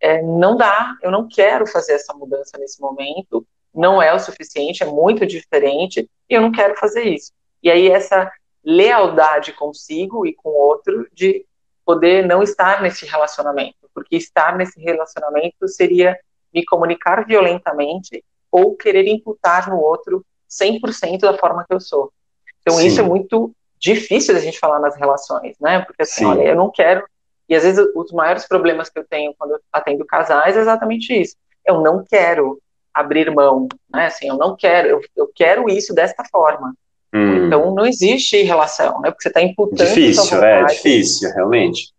[0.00, 4.84] é, não dá, eu não quero fazer essa mudança nesse momento, não é o suficiente,
[4.84, 7.32] é muito diferente, e eu não quero fazer isso.
[7.60, 8.30] E aí essa
[8.64, 11.44] lealdade consigo e com o outro de
[11.84, 16.16] poder não estar nesse relacionamento, porque estar nesse relacionamento seria
[16.54, 22.12] me comunicar violentamente ou querer imputar no outro 100% da forma que eu sou.
[22.60, 22.86] Então Sim.
[22.86, 25.80] isso é muito difícil da gente falar nas relações, né?
[25.80, 26.26] Porque assim, Sim.
[26.26, 27.04] olha, eu não quero
[27.48, 31.18] e às vezes os maiores problemas que eu tenho quando eu atendo casais é exatamente
[31.18, 31.34] isso.
[31.64, 32.60] Eu não quero
[32.92, 34.06] abrir mão, né?
[34.06, 36.74] Assim, eu não quero, eu, eu quero isso desta forma.
[37.12, 37.46] Hum.
[37.46, 39.10] Então não existe relação, né?
[39.10, 39.88] Porque você está imputando.
[39.88, 41.90] Difícil, é difícil, realmente.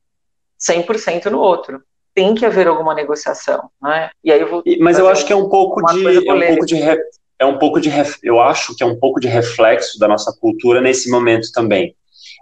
[0.59, 1.81] 100% no outro.
[2.13, 4.11] Tem que haver alguma negociação, né?
[4.23, 4.63] E aí eu vou.
[4.79, 6.75] Mas eu acho que é um pouco de, é um pouco de
[7.39, 7.89] é um pouco de
[8.21, 11.95] eu acho que é um pouco de reflexo da nossa cultura nesse momento também.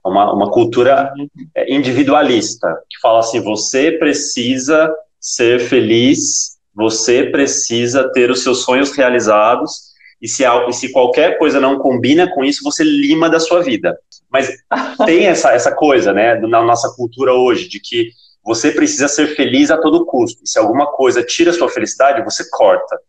[0.05, 1.13] É uma, uma cultura
[1.55, 8.95] é, individualista que fala assim: você precisa ser feliz você precisa ter os seus sonhos
[8.95, 9.87] realizados
[10.21, 13.97] e se, e se qualquer coisa não combina com isso, você lima da sua vida.
[14.31, 14.47] Mas
[15.07, 18.11] tem essa, essa coisa, né, na nossa cultura hoje, de que
[18.45, 20.43] você precisa ser feliz a todo custo.
[20.43, 22.99] E se alguma coisa tira a sua felicidade, você corta.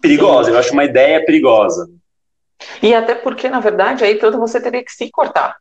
[0.00, 1.88] Perigosa, eu acho uma ideia perigosa.
[2.82, 5.56] E até porque, na verdade, aí todo você teria que se cortar.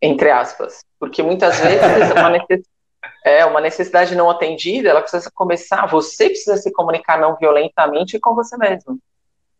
[0.00, 0.84] Entre aspas.
[0.98, 2.78] Porque muitas vezes uma necessidade
[3.24, 8.34] é uma necessidade não atendida, ela precisa começar, você precisa se comunicar não violentamente com
[8.34, 8.98] você mesmo.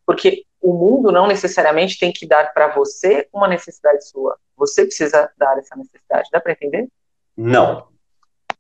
[0.06, 4.36] Porque o mundo não necessariamente tem que dar para você uma necessidade sua.
[4.56, 6.28] Você precisa dar essa necessidade.
[6.32, 6.88] Dá para entender?
[7.36, 7.86] Não.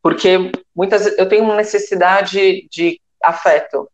[0.02, 3.90] Porque muitas eu tenho uma necessidade de afeto.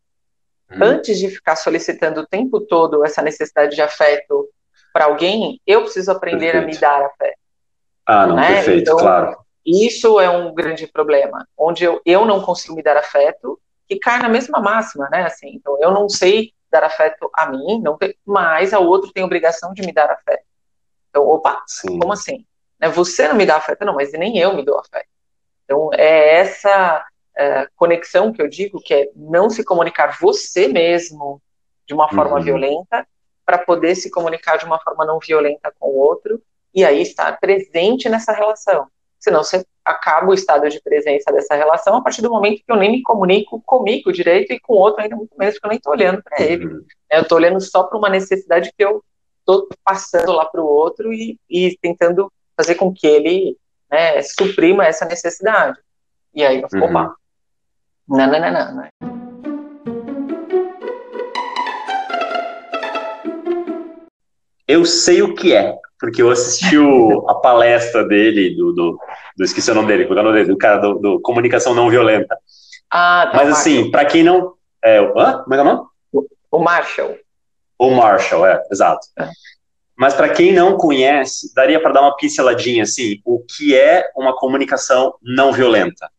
[0.70, 0.78] Hum.
[0.82, 4.48] Antes de ficar solicitando o tempo todo essa necessidade de afeto
[4.92, 6.64] para alguém, eu preciso aprender perfeito.
[6.64, 7.38] a me dar afeto.
[8.06, 8.54] Ah, não, né?
[8.54, 9.44] perfeito, então, claro.
[9.66, 14.20] Isso é um grande problema, onde eu, eu não consigo me dar afeto, que cai
[14.20, 15.22] na mesma máxima, né?
[15.22, 19.24] Assim, então, eu não sei dar afeto a mim, não tem, mas ao outro tem
[19.24, 20.44] obrigação de me dar afeto.
[21.08, 21.98] Então, opa, Sim.
[21.98, 22.44] como assim?
[22.78, 25.08] Né, você não me dá afeto, não, mas nem eu me dou afeto.
[25.64, 31.40] Então, é essa é, conexão que eu digo, que é não se comunicar você mesmo
[31.86, 32.42] de uma forma uhum.
[32.42, 33.06] violenta,
[33.44, 36.40] para poder se comunicar de uma forma não violenta com o outro,
[36.74, 38.88] e aí estar presente nessa relação
[39.24, 42.76] senão você acaba o estado de presença dessa relação a partir do momento que eu
[42.76, 45.78] nem me comunico comigo direito e com o outro ainda muito menos, porque eu nem
[45.78, 46.66] estou olhando para ele.
[46.66, 46.84] Uhum.
[47.10, 49.02] Eu estou olhando só para uma necessidade que eu
[49.40, 53.56] estou passando lá para o outro e, e, tentando fazer com que ele
[53.90, 55.78] né, suprima essa necessidade.
[56.34, 56.84] E aí uhum.
[56.84, 57.14] opa,
[58.08, 58.88] não, não, não, não, não.
[64.66, 68.98] Eu sei o que é porque eu assisti o, a palestra dele, do, do,
[69.38, 71.88] do, esqueci o nome dele, é o nome dele, do cara do, do Comunicação Não
[71.88, 72.36] Violenta.
[72.90, 74.52] Ah, tá, Mas assim, para quem não.
[74.84, 75.42] É, hã?
[75.42, 75.88] Como é que é o nome?
[76.50, 77.16] O Marshall.
[77.78, 79.06] O Marshall, é, exato.
[79.18, 79.30] É.
[79.96, 84.36] Mas para quem não conhece, daria para dar uma pinceladinha assim, o que é uma
[84.36, 86.10] comunicação não violenta?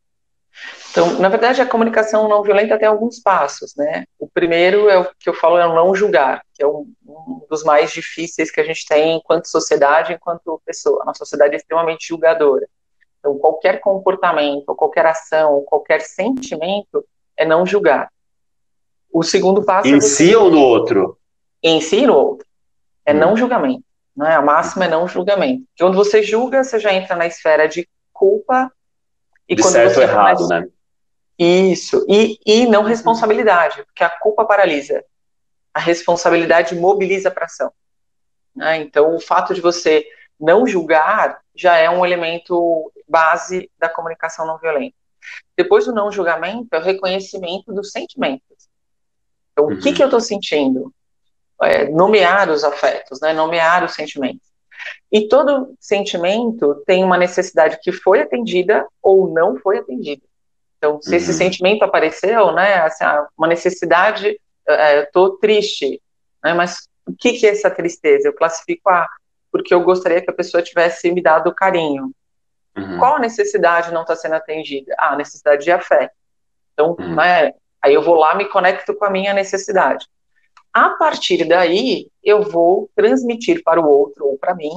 [0.95, 4.05] Então, na verdade, a comunicação não violenta tem alguns passos, né?
[4.17, 7.41] O primeiro é o que eu falo é o não julgar, que é um, um
[7.49, 11.01] dos mais difíceis que a gente tem enquanto sociedade, enquanto pessoa.
[11.01, 12.65] A nossa sociedade é extremamente julgadora.
[13.19, 17.05] Então, qualquer comportamento, qualquer ação, qualquer sentimento
[17.35, 18.09] é não julgar.
[19.11, 21.17] O segundo passo em é si ou no outro?
[21.61, 22.47] Em si e no outro.
[23.05, 23.17] É hum.
[23.17, 23.83] não julgamento.
[24.15, 24.33] Né?
[24.33, 25.65] A máxima é não julgamento.
[25.77, 28.71] Quando você julga, você já entra na esfera de culpa
[29.49, 30.69] e de certo ou errado, né?
[31.37, 32.05] Isso.
[32.07, 35.03] E, e não responsabilidade, porque a culpa paralisa.
[35.73, 37.71] A responsabilidade mobiliza para ação.
[38.55, 38.77] Né?
[38.77, 40.05] Então, o fato de você
[40.39, 44.95] não julgar já é um elemento base da comunicação não violenta.
[45.57, 48.69] Depois do não julgamento é o reconhecimento dos sentimentos.
[49.51, 49.73] Então, uhum.
[49.73, 49.95] o que, uhum.
[49.95, 50.93] que eu estou sentindo?
[51.61, 53.33] É, nomear os afetos, né?
[53.33, 54.45] nomear os sentimentos.
[55.11, 60.21] E todo sentimento tem uma necessidade que foi atendida ou não foi atendida.
[60.85, 61.15] Então, se uhum.
[61.15, 64.39] esse sentimento apareceu, né, assim, ah, uma necessidade,
[65.03, 65.99] estou é, triste,
[66.43, 68.27] né, mas o que, que é essa tristeza?
[68.27, 69.07] Eu classifico a
[69.51, 72.11] porque eu gostaria que a pessoa tivesse me dado carinho.
[72.77, 72.99] Uhum.
[72.99, 74.93] Qual a necessidade não está sendo atendida?
[74.99, 76.11] Ah, a necessidade de afeto.
[76.73, 77.15] Então, uhum.
[77.15, 80.05] né, aí eu vou lá, me conecto com a minha necessidade.
[80.73, 84.71] A partir daí, eu vou transmitir para o outro ou para mim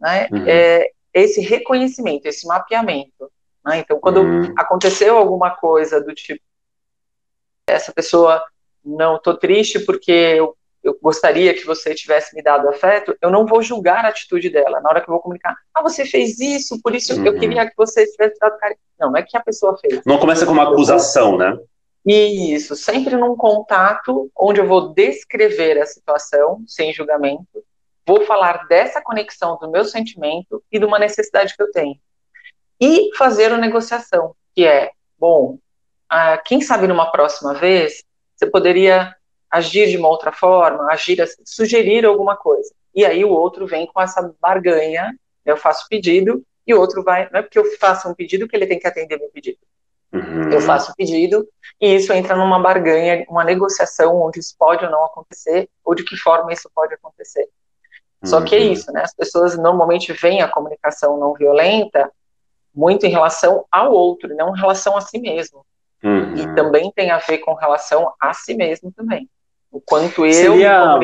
[0.00, 3.30] né, é, esse reconhecimento, esse mapeamento.
[3.66, 3.78] Né?
[3.80, 4.54] Então, quando uhum.
[4.56, 6.40] aconteceu alguma coisa do tipo,
[7.68, 8.40] essa pessoa,
[8.84, 13.44] não, estou triste porque eu, eu gostaria que você tivesse me dado afeto, eu não
[13.44, 14.80] vou julgar a atitude dela.
[14.80, 17.26] Na hora que eu vou comunicar, ah, você fez isso, por isso uhum.
[17.26, 18.78] eu queria que você tivesse dado carinho.
[18.98, 20.00] Não, não é que a pessoa fez.
[20.06, 21.58] Não começa com uma acusação, né?
[22.08, 27.64] Isso, sempre num contato onde eu vou descrever a situação sem julgamento,
[28.06, 31.98] vou falar dessa conexão do meu sentimento e de uma necessidade que eu tenho.
[32.80, 35.58] E fazer a negociação, que é, bom,
[36.08, 39.14] ah, quem sabe numa próxima vez você poderia
[39.50, 42.72] agir de uma outra forma, agir, sugerir alguma coisa.
[42.94, 47.28] E aí o outro vem com essa barganha, eu faço pedido, e o outro vai,
[47.30, 49.58] não é porque eu faço um pedido que ele tem que atender meu pedido.
[50.12, 50.50] Uhum.
[50.50, 51.46] Eu faço o pedido
[51.80, 56.04] e isso entra numa barganha, uma negociação onde isso pode ou não acontecer, ou de
[56.04, 57.48] que forma isso pode acontecer.
[58.24, 58.72] Só que é uhum.
[58.72, 59.02] isso, né?
[59.02, 62.10] As pessoas normalmente veem a comunicação não violenta
[62.76, 65.64] muito em relação ao outro, não em relação a si mesmo.
[66.04, 66.34] Uhum.
[66.34, 69.28] E também tem a ver com relação a si mesmo também.
[69.72, 70.98] O quanto eu seria,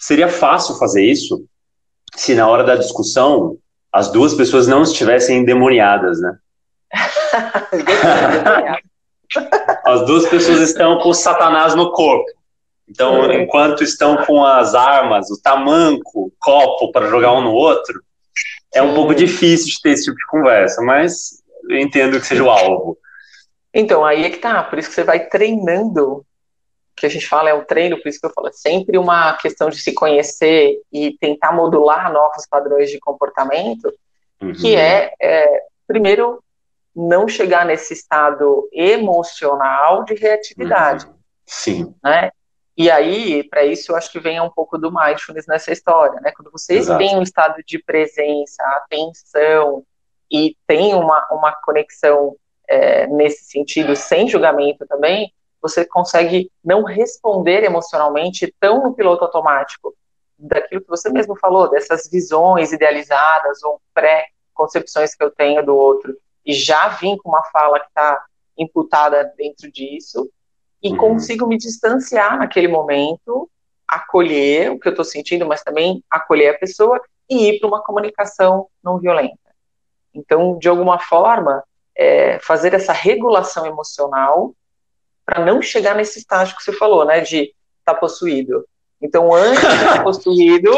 [0.00, 1.44] Seria fácil fazer isso
[2.14, 3.58] se na hora da discussão
[3.92, 6.38] as duas pessoas não estivessem endemoniadas, né?
[9.84, 12.26] As duas pessoas estão com Satanás no corpo.
[12.88, 13.42] Então, é.
[13.42, 18.00] enquanto estão com as armas, o tamanco, o copo para jogar um no outro,
[18.74, 22.44] é um pouco difícil de ter esse tipo de conversa, mas eu entendo que seja
[22.44, 22.98] o alvo.
[23.72, 26.24] Então, aí é que tá, por isso que você vai treinando,
[26.96, 29.34] que a gente fala é o treino, por isso que eu falo, é sempre uma
[29.36, 33.92] questão de se conhecer e tentar modular novos padrões de comportamento,
[34.40, 34.52] uhum.
[34.52, 36.42] que é, é, primeiro,
[36.94, 41.06] não chegar nesse estado emocional de reatividade.
[41.06, 41.14] Uhum.
[41.44, 41.94] Sim.
[42.02, 42.30] Né?
[42.76, 46.30] E aí, para isso, eu acho que vem um pouco do mindfulness nessa história, né?
[46.32, 46.98] Quando você Exato.
[46.98, 49.82] tem um estado de presença, atenção
[50.30, 52.36] e tem uma, uma conexão
[52.68, 59.94] é, nesse sentido, sem julgamento também, você consegue não responder emocionalmente tão no piloto automático
[60.38, 66.14] daquilo que você mesmo falou, dessas visões idealizadas ou pré-concepções que eu tenho do outro
[66.44, 68.24] e já vim com uma fala que está
[68.58, 70.30] imputada dentro disso,
[70.82, 70.96] e uhum.
[70.96, 73.48] consigo me distanciar naquele momento,
[73.86, 77.82] acolher o que eu estou sentindo, mas também acolher a pessoa e ir para uma
[77.82, 79.38] comunicação não violenta.
[80.14, 81.62] Então, de alguma forma,
[81.94, 84.54] é, fazer essa regulação emocional
[85.24, 88.64] para não chegar nesse estágio que você falou, né, de estar tá possuído.
[89.06, 90.70] Então, antes de estar possuído,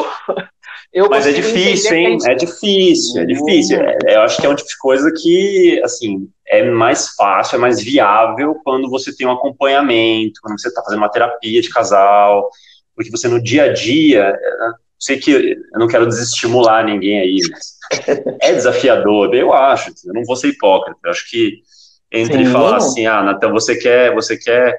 [0.92, 2.18] eu Mas é difícil, hein?
[2.26, 3.80] É difícil, é difícil.
[3.80, 7.58] É, eu acho que é uma tipo de coisa que, assim, é mais fácil, é
[7.58, 12.48] mais viável quando você tem um acompanhamento, quando você está fazendo uma terapia de casal,
[12.94, 14.34] porque você no dia a dia,
[14.98, 15.30] sei que
[15.72, 17.78] eu não quero desestimular ninguém aí, mas
[18.40, 21.62] é desafiador, eu acho, eu não vou ser hipócrita, eu acho que
[22.10, 22.50] entre Sim.
[22.50, 24.74] falar assim, ah, Natan, você quer, você quer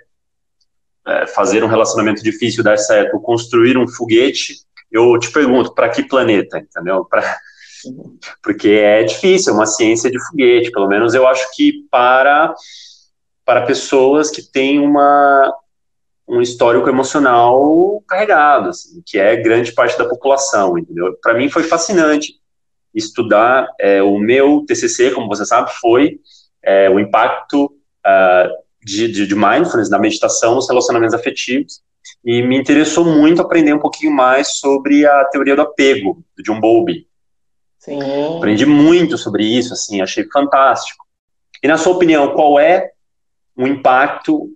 [1.09, 4.55] é, fazer um relacionamento difícil dar certo, construir um foguete,
[4.91, 7.05] eu te pergunto, para que planeta, entendeu?
[7.05, 7.37] Pra,
[8.43, 12.53] porque é difícil, é uma ciência de foguete, pelo menos eu acho que para,
[13.45, 15.53] para pessoas que têm uma,
[16.27, 21.17] um histórico emocional carregado, assim, que é grande parte da população, entendeu?
[21.21, 22.33] Para mim foi fascinante
[22.93, 26.19] estudar, é, o meu TCC, como você sabe, foi
[26.63, 31.81] é, o impacto uh, de, de, de mindfulness, da meditação nos relacionamentos afetivos,
[32.23, 36.59] e me interessou muito aprender um pouquinho mais sobre a teoria do apego, do John
[36.59, 37.07] Bowlby.
[37.77, 38.37] Sim.
[38.37, 41.05] Aprendi muito sobre isso, assim, achei fantástico.
[41.63, 42.91] E na sua opinião, qual é
[43.55, 44.49] o impacto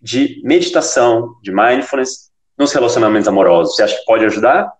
[0.00, 3.74] de meditação, de mindfulness nos relacionamentos amorosos?
[3.74, 4.72] Você acha que pode ajudar?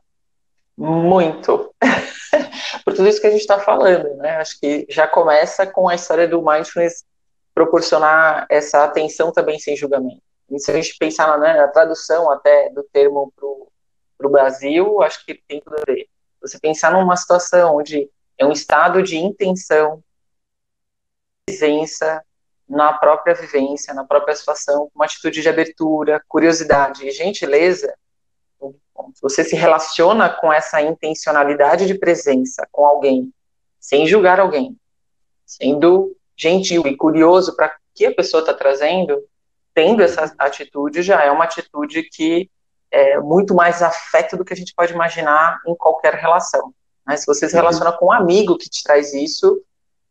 [0.77, 1.75] Muito.
[2.85, 4.37] Por tudo isso que a gente está falando, né?
[4.37, 7.05] Acho que já começa com a história do mindfulness
[7.61, 10.23] proporcionar essa atenção também sem julgamento.
[10.51, 15.03] E se a gente pensar na, né, na tradução até do termo para o Brasil,
[15.03, 16.09] acho que tem tudo a ver.
[16.41, 20.03] Você pensar numa situação onde é um estado de intenção
[21.45, 22.25] presença
[22.67, 27.95] na própria vivência, na própria situação, uma atitude de abertura, curiosidade e gentileza,
[29.21, 33.33] você se relaciona com essa intencionalidade de presença com alguém,
[33.79, 34.79] sem julgar alguém,
[35.45, 39.23] sendo gentil e curioso para que a pessoa está trazendo,
[39.75, 42.51] tendo essa atitude, já é uma atitude que
[42.91, 46.73] é muito mais afeto do que a gente pode imaginar em qualquer relação.
[47.07, 47.17] Né?
[47.17, 47.61] Se você se uhum.
[47.61, 49.63] relaciona com um amigo que te traz isso,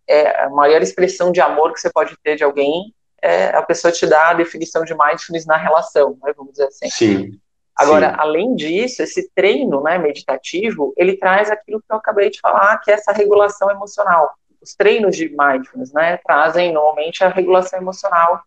[0.08, 3.92] é a maior expressão de amor que você pode ter de alguém é a pessoa
[3.92, 6.90] te dar a definição de mindfulness na relação, né, vamos dizer assim.
[6.90, 7.40] Sim.
[7.76, 8.16] Agora, Sim.
[8.18, 12.92] além disso, esse treino né, meditativo, ele traz aquilo que eu acabei de falar, que
[12.92, 14.34] é essa regulação emocional.
[14.62, 18.41] Os treinos de mindfulness né, trazem normalmente a regulação emocional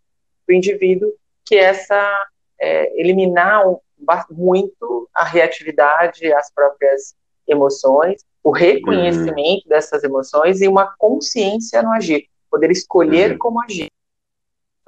[0.46, 1.12] do indivíduo,
[1.44, 2.26] que é essa
[2.60, 3.78] é, eliminar um,
[4.30, 7.14] muito a reatividade, as próprias
[7.46, 9.68] emoções, o reconhecimento uhum.
[9.68, 13.38] dessas emoções e uma consciência no agir, poder escolher uhum.
[13.38, 13.88] como agir.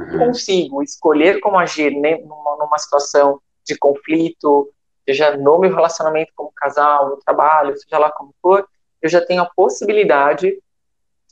[0.01, 0.19] Uhum.
[0.19, 4.71] Consigo escolher como agir né, numa, numa situação de conflito,
[5.05, 8.67] seja no meu relacionamento como casal, no trabalho, seja lá como for,
[9.01, 10.59] eu já tenho a possibilidade,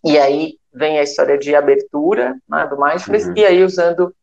[0.04, 3.34] e aí vem a história de abertura né, do mindfulness, uhum.
[3.36, 4.14] e aí usando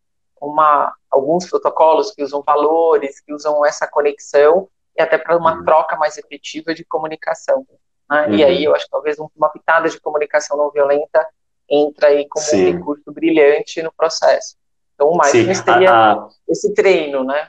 [0.42, 4.68] uma, alguns protocolos que usam valores, que usam essa conexão,
[4.98, 5.66] e até para uma uhum.
[5.66, 7.66] troca mais efetiva de comunicação.
[8.10, 8.28] Né?
[8.28, 8.36] Uhum.
[8.36, 11.26] E aí eu acho que talvez uma pitada de comunicação não violenta
[11.70, 12.74] entra aí como Sim.
[12.74, 14.56] um recurso brilhante no processo.
[14.96, 15.64] Então o mindfulness Sim.
[15.64, 17.48] teria a, esse treino, né?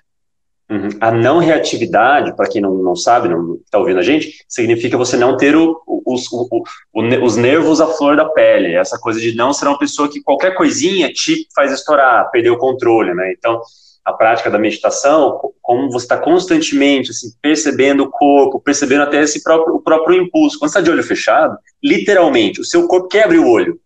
[0.71, 0.89] Uhum.
[1.01, 5.17] A não reatividade, para quem não, não sabe, não está ouvindo a gente, significa você
[5.17, 6.49] não ter o, os, o,
[6.95, 8.75] o, os nervos à flor da pele.
[8.75, 12.59] Essa coisa de não ser uma pessoa que qualquer coisinha te faz estourar, perder o
[12.59, 13.35] controle, né?
[13.37, 13.61] Então,
[14.05, 19.43] a prática da meditação, como você está constantemente assim, percebendo o corpo, percebendo até esse
[19.43, 20.57] próprio, o próprio impulso.
[20.57, 23.81] Quando está de olho fechado, literalmente, o seu corpo quer abrir o olho.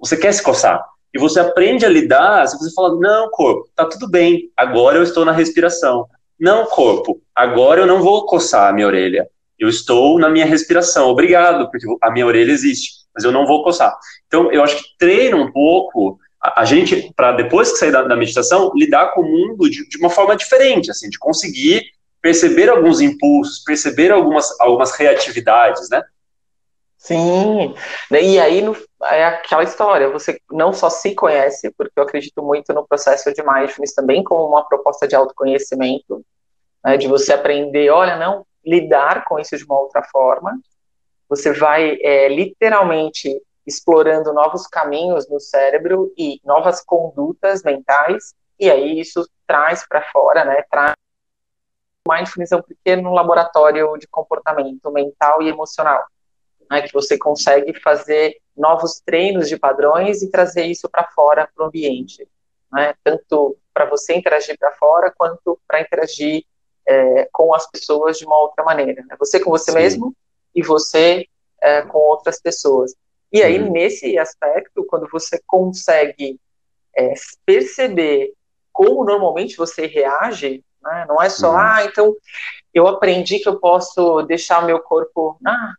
[0.00, 0.82] Você quer se coçar.
[1.14, 5.02] E você aprende a lidar, se você fala, não, corpo, tá tudo bem, agora eu
[5.02, 6.06] estou na respiração.
[6.42, 9.30] Não, corpo, agora eu não vou coçar a minha orelha.
[9.56, 11.08] Eu estou na minha respiração.
[11.08, 13.96] Obrigado, porque a minha orelha existe, mas eu não vou coçar.
[14.26, 18.02] Então, eu acho que treina um pouco a, a gente, para depois que sair da,
[18.02, 21.84] da, meditação, lidar com o mundo de, de, uma forma diferente, assim, de conseguir
[22.20, 26.02] perceber alguns impulsos, perceber algumas, algumas reatividades, né?
[26.98, 27.72] Sim,
[28.10, 28.76] e aí no,
[29.10, 33.42] é aquela história, você não só se conhece, porque eu acredito muito no processo de
[33.42, 36.24] mindfulness também como uma proposta de autoconhecimento,
[36.84, 40.58] né, de você aprender, olha, não, lidar com isso de uma outra forma,
[41.28, 49.00] você vai é, literalmente explorando novos caminhos no cérebro e novas condutas mentais, e aí
[49.00, 50.94] isso traz para fora, né, traz
[52.08, 56.04] mindfulness é um pequeno laboratório de comportamento mental e emocional
[56.72, 61.64] né, que você consegue fazer novos treinos de padrões e trazer isso para fora, para
[61.64, 62.26] o ambiente,
[62.72, 66.44] né, tanto para você interagir para fora, quanto para interagir
[66.86, 69.02] é, com as pessoas de uma outra maneira.
[69.06, 69.16] Né?
[69.18, 69.78] Você com você Sim.
[69.78, 70.16] mesmo
[70.54, 71.26] e você
[71.60, 72.94] é, com outras pessoas.
[73.32, 76.38] E aí, nesse aspecto, quando você consegue
[76.94, 77.14] é,
[77.46, 78.32] perceber
[78.72, 81.56] como normalmente você reage, né, não é só, uhum.
[81.56, 82.14] ah, então
[82.74, 85.74] eu aprendi que eu posso deixar meu corpo, ah,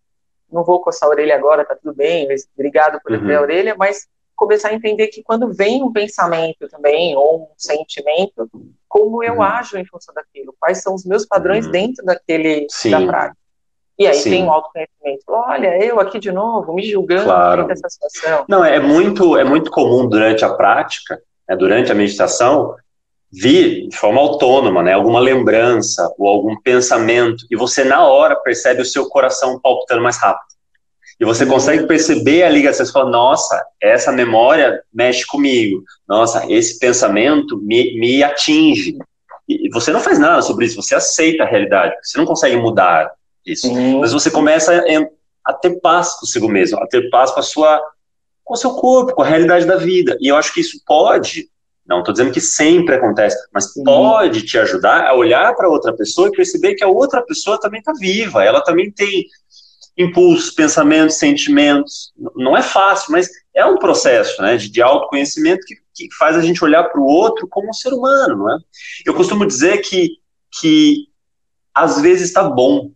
[0.51, 3.35] não vou coçar a orelha agora, tá tudo bem, obrigado por uhum.
[3.35, 8.49] a orelha, mas começar a entender que quando vem um pensamento também, ou um sentimento,
[8.93, 9.41] como eu uhum.
[9.41, 11.71] ajo em função daquilo, quais são os meus padrões uhum.
[11.71, 12.91] dentro daquele, Sim.
[12.91, 13.37] da prática.
[13.97, 14.29] E aí Sim.
[14.29, 15.23] tem um autoconhecimento.
[15.29, 17.65] Olha, eu aqui de novo, me julgando claro.
[17.65, 18.45] dessa situação.
[18.47, 21.19] Não, é muito, é muito comum durante a prática,
[21.49, 22.75] né, durante a meditação,
[23.31, 28.83] vir de forma autônoma, né, alguma lembrança ou algum pensamento, e você na hora percebe
[28.83, 30.52] o seu coração palpitando mais rápido.
[31.24, 36.78] E você consegue perceber a ligação, você fala, nossa, essa memória mexe comigo, nossa, esse
[36.78, 38.97] pensamento me, me atinge.
[39.47, 43.09] E você não faz nada sobre isso, você aceita a realidade, você não consegue mudar
[43.45, 43.74] isso.
[44.01, 47.82] Mas você começa a, a ter paz consigo mesmo, a ter paz com a sua
[48.43, 50.17] com o seu corpo, com a realidade da vida.
[50.19, 51.47] E eu acho que isso pode
[51.86, 53.84] não estou dizendo que sempre acontece, mas Sim.
[53.84, 57.80] pode te ajudar a olhar para outra pessoa e perceber que a outra pessoa também
[57.80, 59.26] está viva, ela também tem
[59.97, 62.13] impulsos, pensamentos, sentimentos.
[62.35, 66.41] Não é fácil, mas é um processo né, de, de autoconhecimento que, que faz a
[66.41, 68.57] gente olhar para o outro como um ser humano, não é?
[69.05, 70.17] Eu costumo dizer que,
[70.59, 71.07] que
[71.73, 72.91] às vezes está bom.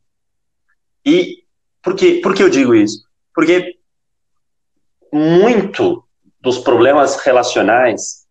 [1.05, 1.43] E
[1.81, 2.19] por, quê?
[2.21, 3.03] por que eu digo isso?
[3.33, 3.77] Porque
[5.13, 6.03] muito
[6.41, 8.25] dos problemas relacionais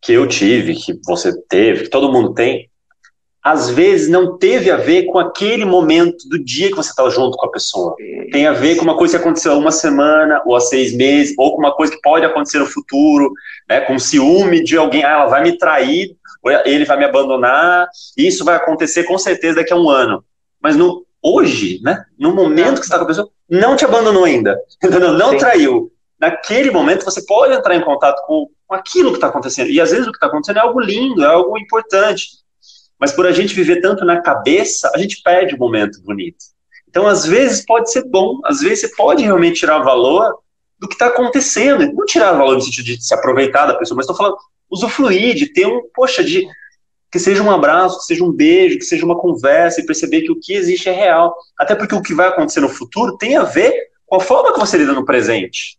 [0.00, 2.70] que eu tive, que você teve, que todo mundo tem,
[3.42, 7.36] às vezes não teve a ver com aquele momento do dia que você estava junto
[7.36, 7.96] com a pessoa.
[8.30, 11.34] Tem a ver com uma coisa que aconteceu há uma semana, ou há seis meses,
[11.36, 13.32] ou com uma coisa que pode acontecer no futuro,
[13.68, 17.88] né, com ciúme de alguém, ah, ela vai me trair, ou ele vai me abandonar,
[18.16, 20.24] isso vai acontecer com certeza daqui a um ano.
[20.62, 24.24] Mas no, hoje, né, no momento que você está com a pessoa, não te abandonou
[24.24, 24.56] ainda,
[25.18, 25.38] não Sim.
[25.38, 25.90] traiu.
[26.20, 29.68] Naquele momento você pode entrar em contato com, com aquilo que está acontecendo.
[29.68, 32.41] E às vezes o que está acontecendo é algo lindo, é algo importante
[33.02, 36.36] mas por a gente viver tanto na cabeça, a gente perde o momento bonito.
[36.88, 40.38] Então, às vezes, pode ser bom, às vezes você pode realmente tirar valor
[40.78, 41.92] do que está acontecendo.
[41.92, 44.36] Não tirar valor no sentido de se aproveitar da pessoa, mas estou falando
[44.70, 46.46] usufruir, de ter um, poxa, de
[47.10, 50.30] que seja um abraço, que seja um beijo, que seja uma conversa e perceber que
[50.30, 51.34] o que existe é real.
[51.58, 53.74] Até porque o que vai acontecer no futuro tem a ver
[54.06, 55.76] com a forma que você lida no presente.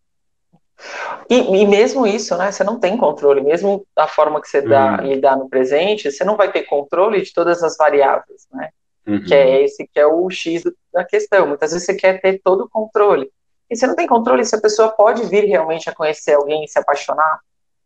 [1.33, 2.51] E, e, mesmo isso, né?
[2.51, 5.07] Você não tem controle, mesmo a forma que você dá, uhum.
[5.07, 8.69] lidar no presente, você não vai ter controle de todas as variáveis, né?
[9.07, 9.23] Uhum.
[9.23, 10.61] Que é esse que é o X
[10.93, 11.47] da questão.
[11.47, 13.31] Muitas vezes você quer ter todo o controle.
[13.67, 16.67] E você não tem controle se a pessoa pode vir realmente a conhecer alguém e
[16.67, 17.39] se apaixonar?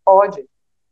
[0.04, 0.46] Pode.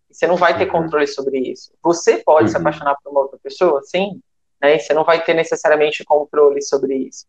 [0.10, 0.84] Você não vai ter uhum.
[0.84, 1.74] controle sobre isso.
[1.84, 2.62] Você pode se uhum.
[2.62, 3.82] apaixonar por uma outra pessoa?
[3.84, 4.22] Sim.
[4.62, 4.80] Né?
[4.80, 7.26] Você não vai ter necessariamente controle sobre isso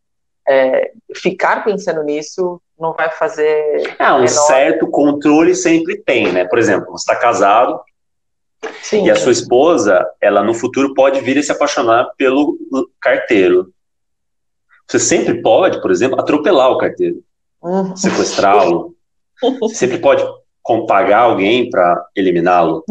[0.49, 3.97] é, ficar pensando nisso não vai fazer.
[3.99, 4.28] Ah, um menor...
[4.28, 6.44] certo controle sempre tem, né?
[6.44, 7.80] Por exemplo, você está casado
[8.82, 9.05] Sim.
[9.05, 12.57] e a sua esposa, ela no futuro pode vir a se apaixonar pelo
[13.01, 13.72] carteiro.
[14.86, 17.22] Você sempre pode, por exemplo, atropelar o carteiro,
[17.62, 17.97] uhum.
[17.97, 18.94] sequestrá-lo.
[19.61, 20.24] Você sempre pode
[20.86, 22.84] pagar alguém para eliminá-lo.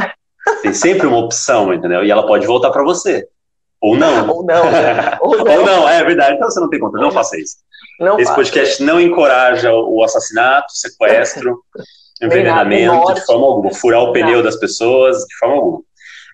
[0.62, 2.03] Tem sempre uma opção, entendeu?
[2.03, 3.28] E ela pode voltar para você.
[3.82, 4.30] Ou não.
[4.30, 4.72] Ou não.
[4.72, 5.18] Né?
[5.22, 5.54] Ou não.
[5.54, 6.36] Ou não, é verdade.
[6.36, 7.58] Então você não tem conta, não faça isso.
[8.00, 11.64] Não Esse podcast não encoraja o assassinato, o sequestro,
[12.22, 13.74] envenenamento, de forma alguma.
[13.74, 15.84] Furar o pneu das pessoas, de forma alguma.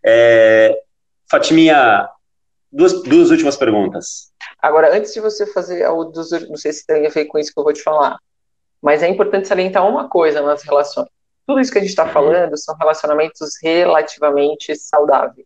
[0.05, 0.79] É,
[1.29, 2.09] Fatiminha,
[2.71, 4.31] duas, duas últimas perguntas.
[4.61, 7.63] Agora, antes de você fazer, não sei se tem a ver com isso que eu
[7.63, 8.17] vou te falar,
[8.81, 11.07] mas é importante salientar uma coisa nas relações.
[11.47, 12.11] Tudo isso que a gente está uhum.
[12.11, 15.45] falando são relacionamentos relativamente saudáveis.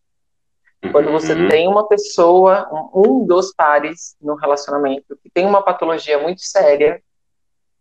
[0.92, 1.48] Quando você uhum.
[1.48, 7.02] tem uma pessoa, um, um, dos pares no relacionamento que tem uma patologia muito séria,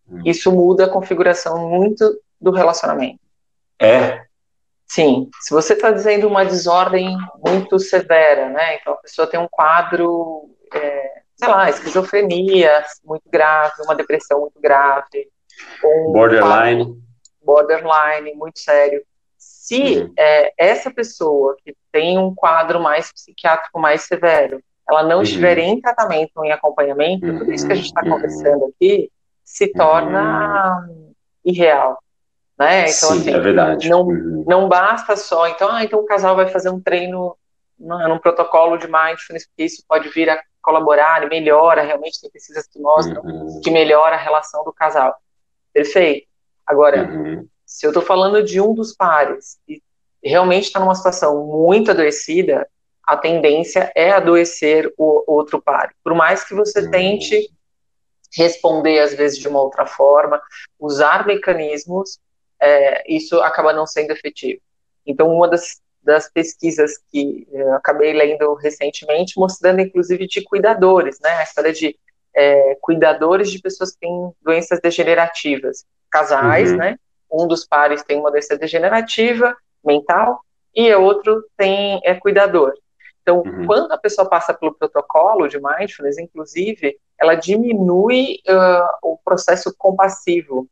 [0.09, 0.23] uhum.
[0.25, 3.21] isso muda a configuração muito do relacionamento.
[3.81, 4.25] É?
[4.87, 5.29] Sim.
[5.41, 8.77] Se você está dizendo uma desordem muito severa, né?
[8.77, 14.61] Então a pessoa tem um quadro, é, sei lá, esquizofrenia muito grave, uma depressão muito
[14.61, 15.29] grave,
[15.85, 17.03] um borderline,
[17.43, 19.03] borderline muito sério.
[19.65, 20.13] Se uhum.
[20.19, 25.23] é, essa pessoa que tem um quadro mais psiquiátrico mais severo, ela não uhum.
[25.23, 28.11] estiver em tratamento, em acompanhamento, tudo isso que a gente está uhum.
[28.11, 29.11] conversando aqui
[29.43, 31.15] se torna uhum.
[31.43, 31.99] irreal.
[32.59, 32.81] Né?
[32.81, 33.89] Então, Sim, assim, é verdade.
[33.89, 34.45] Não, uhum.
[34.47, 37.35] não basta só, então, ah, então o casal vai fazer um treino
[37.79, 42.67] num protocolo de mindfulness, porque isso pode vir a colaborar e melhora realmente, tem pesquisas
[42.67, 43.63] que mostram uhum.
[43.65, 45.17] que melhora a relação do casal.
[45.73, 46.27] Perfeito.
[46.67, 47.49] Agora, uhum.
[47.75, 49.83] Se eu estou falando de um dos pares e
[50.23, 52.69] realmente está numa situação muito adoecida,
[53.03, 55.93] a tendência é adoecer o outro par.
[56.05, 57.51] Por mais que você tente
[58.33, 60.41] responder, às vezes, de uma outra forma,
[60.79, 62.21] usar mecanismos,
[62.63, 64.61] é, isso acaba não sendo efetivo.
[65.05, 71.31] Então, uma das, das pesquisas que eu acabei lendo recentemente, mostrando, inclusive, de cuidadores, né?
[71.31, 71.99] A história de
[72.37, 76.77] é, cuidadores de pessoas que têm doenças degenerativas, casais, uhum.
[76.77, 76.97] né?
[77.43, 80.41] Um dos pares tem uma doença degenerativa mental
[80.75, 82.75] e o outro tem é cuidador.
[83.23, 83.67] Então, uhum.
[83.67, 90.69] quando a pessoa passa pelo protocolo de mindfulness, inclusive, ela diminui uh, o processo compassivo,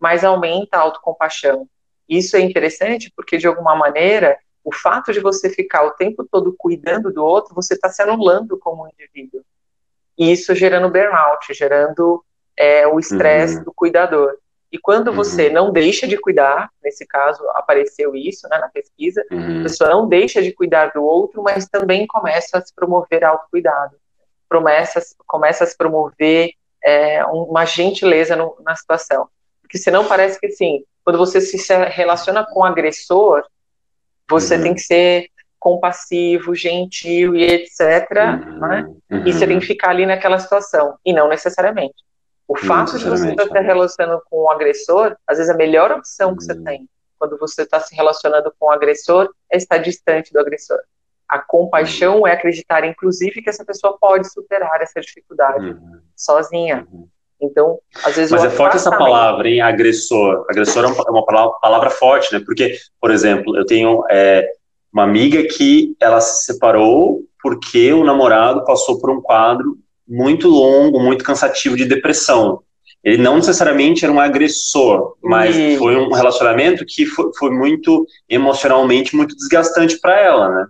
[0.00, 1.68] mas aumenta a autocompaixão.
[2.08, 6.54] Isso é interessante porque, de alguma maneira, o fato de você ficar o tempo todo
[6.58, 9.42] cuidando do outro, você está se anulando como um indivíduo.
[10.18, 12.24] E isso gerando burnout, gerando
[12.56, 13.64] é, o estresse uhum.
[13.64, 14.36] do cuidador.
[14.72, 15.14] E quando uhum.
[15.14, 19.60] você não deixa de cuidar, nesse caso apareceu isso né, na pesquisa, uhum.
[19.60, 23.94] a pessoa não deixa de cuidar do outro, mas também começa a se promover autocuidado,
[24.48, 26.52] começa, começa a se promover
[26.82, 29.28] é, uma gentileza no, na situação.
[29.60, 31.58] Porque senão parece que assim, quando você se
[31.90, 33.44] relaciona com o agressor,
[34.28, 34.62] você uhum.
[34.62, 35.26] tem que ser
[35.60, 38.10] compassivo, gentil e etc.
[38.58, 38.86] Né?
[39.26, 41.94] E você tem que ficar ali naquela situação, e não necessariamente.
[42.46, 46.36] O fato de você estar se relacionando com o agressor, às vezes a melhor opção
[46.36, 46.64] que você uhum.
[46.64, 46.88] tem
[47.18, 50.78] quando você está se relacionando com o agressor é estar distante do agressor.
[51.28, 52.26] A compaixão uhum.
[52.26, 56.00] é acreditar, inclusive, que essa pessoa pode superar essa dificuldade uhum.
[56.16, 56.86] sozinha.
[56.92, 57.08] Uhum.
[57.40, 58.30] Então, às vezes.
[58.32, 59.60] Mas é forte essa palavra, hein?
[59.60, 60.44] Agressor.
[60.50, 62.42] Agressor é uma palavra, palavra forte, né?
[62.44, 64.46] Porque, por exemplo, eu tenho é,
[64.92, 69.76] uma amiga que ela se separou porque o namorado passou por um quadro
[70.12, 72.62] muito longo, muito cansativo de depressão.
[73.02, 75.76] Ele não necessariamente era um agressor, mas e...
[75.78, 80.66] foi um relacionamento que foi, foi muito emocionalmente muito desgastante para ela, né?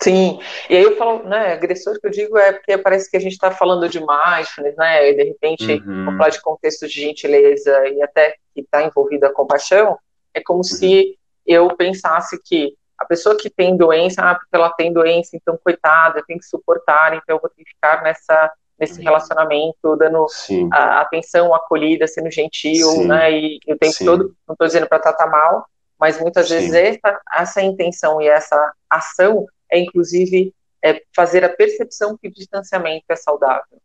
[0.00, 0.38] Sim,
[0.70, 3.32] e aí eu falo, né, agressor que eu digo é porque parece que a gente
[3.32, 6.16] está falando de mindfulness, né, e de repente, uhum.
[6.16, 9.98] falar de contexto de gentileza e até que está envolvido a compaixão,
[10.32, 10.62] é como uhum.
[10.62, 15.58] se eu pensasse que a pessoa que tem doença, ah, porque ela tem doença, então
[15.62, 19.04] coitada, tem que suportar, então eu vou ter que ficar nessa nesse uhum.
[19.04, 20.26] relacionamento, dando
[20.72, 23.06] a, atenção, acolhida, sendo gentil, Sim.
[23.06, 24.04] né, e, e o tempo Sim.
[24.04, 25.66] todo, não estou dizendo para tratar mal,
[25.98, 26.54] mas muitas Sim.
[26.54, 32.32] vezes essa, essa intenção e essa ação é inclusive é, fazer a percepção que o
[32.32, 33.80] distanciamento é saudável.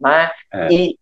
[0.00, 0.30] Né?
[0.52, 0.98] É, e,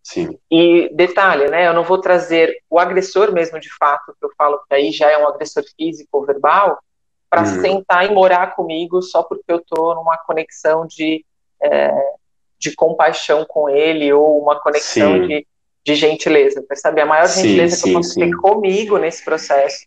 [0.51, 4.61] e, detalhe, né, eu não vou trazer o agressor mesmo de fato, que eu falo
[4.69, 6.79] que aí já é um agressor físico ou verbal,
[7.31, 7.61] para uhum.
[7.63, 11.25] sentar e morar comigo só porque eu estou numa conexão de,
[11.63, 11.91] é,
[12.63, 15.45] de compaixão com ele ou uma conexão de,
[15.85, 16.63] de gentileza.
[16.63, 17.01] Percebe?
[17.01, 19.85] A maior gentileza sim, que eu posso ter comigo nesse processo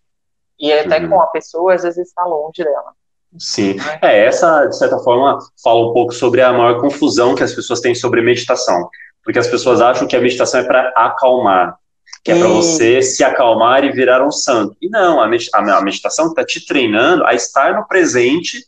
[0.60, 1.10] e até uhum.
[1.10, 2.92] com a pessoa, às vezes está longe dela.
[3.38, 7.54] Sim, é, essa, de certa forma, fala um pouco sobre a maior confusão que as
[7.54, 8.90] pessoas têm sobre meditação.
[9.24, 11.78] Porque as pessoas acham que a meditação é para acalmar,
[12.24, 14.76] que é para você se acalmar e virar um santo.
[14.82, 18.66] E não, a, meditação está te treinando a estar no presente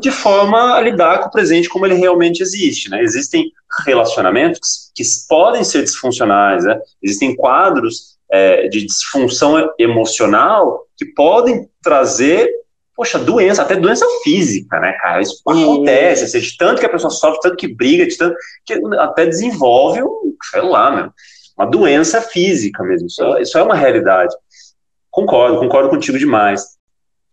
[0.00, 2.90] de forma a lidar com o presente como ele realmente existe.
[2.90, 3.02] Né?
[3.02, 3.50] Existem
[3.84, 6.78] relacionamentos que podem ser disfuncionais, né?
[7.02, 12.48] existem quadros é, de disfunção emocional que podem trazer
[12.96, 15.20] poxa, doença, até doença física, né, cara?
[15.20, 18.72] Isso acontece, assim, de tanto que a pessoa sofre, tanto que briga, de tanto que
[18.98, 21.10] até desenvolve um, sei lá, meu,
[21.58, 23.06] uma doença física mesmo.
[23.06, 24.34] Isso, é, isso é uma realidade.
[25.10, 26.75] Concordo, concordo contigo demais.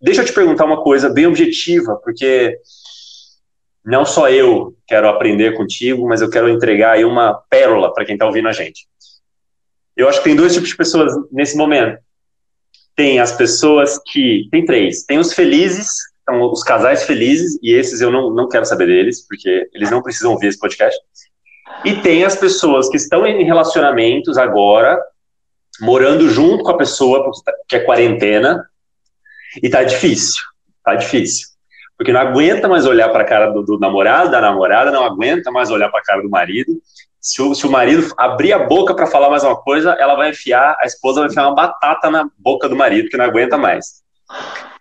[0.04, 2.60] Deixa eu te perguntar uma coisa bem objetiva, porque
[3.84, 8.16] não só eu quero aprender contigo, mas eu quero entregar aí uma pérola para quem
[8.16, 8.86] está ouvindo a gente.
[9.96, 11.98] Eu acho que tem dois tipos de pessoas nesse momento
[12.96, 14.48] tem as pessoas que.
[14.52, 15.04] Tem três.
[15.04, 15.90] Tem os felizes,
[16.26, 20.02] são os casais felizes, e esses eu não, não quero saber deles, porque eles não
[20.02, 20.98] precisam ouvir esse podcast.
[21.86, 25.00] E tem as pessoas que estão em relacionamentos agora,
[25.82, 27.30] morando junto com a pessoa,
[27.68, 28.64] que é quarentena,
[29.62, 30.42] e tá difícil.
[30.84, 31.48] Tá difícil.
[31.98, 35.52] Porque não aguenta mais olhar para a cara do, do namorado, da namorada, não aguenta
[35.52, 36.74] mais olhar para a cara do marido,
[37.24, 40.32] se o, se o marido abrir a boca para falar mais uma coisa, ela vai
[40.32, 44.04] enfiar, a esposa vai enfiar uma batata na boca do marido, que não aguenta mais.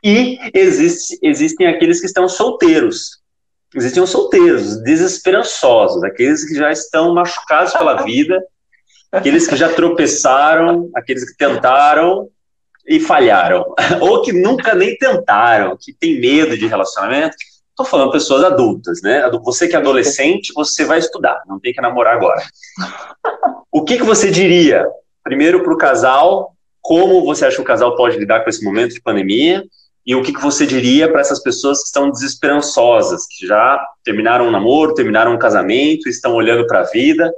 [0.02, 3.20] E existe, existem aqueles que estão solteiros.
[3.72, 8.42] Existem os solteiros, desesperançosos, aqueles que já estão machucados pela vida,
[9.12, 12.28] aqueles que já tropeçaram, aqueles que tentaram
[12.86, 17.36] e falharam, ou que nunca nem tentaram, que tem medo de relacionamento
[17.72, 19.28] Estou falando pessoas adultas, né?
[19.42, 22.42] Você que é adolescente, você vai estudar, não tem que namorar agora.
[23.72, 24.86] O que, que você diria,
[25.24, 26.54] primeiro, para o casal?
[26.82, 29.64] Como você acha que o casal pode lidar com esse momento de pandemia?
[30.04, 34.48] E o que, que você diria para essas pessoas que estão desesperançosas, que já terminaram
[34.48, 37.32] um namoro, terminaram um casamento, estão olhando para a vida?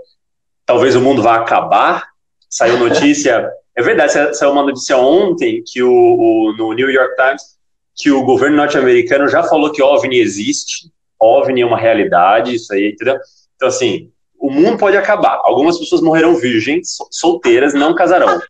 [0.67, 2.09] Talvez o mundo vá acabar.
[2.51, 3.49] Saiu notícia.
[3.77, 7.55] É verdade, saiu uma notícia ontem que o, o no New York Times
[7.97, 12.91] que o governo norte-americano já falou que OVNI existe, OVNI é uma realidade, isso aí,
[12.91, 13.17] entendeu?
[13.55, 15.41] Então, assim, o mundo pode acabar.
[15.45, 18.41] Algumas pessoas morrerão virgens, solteiras, não casarão.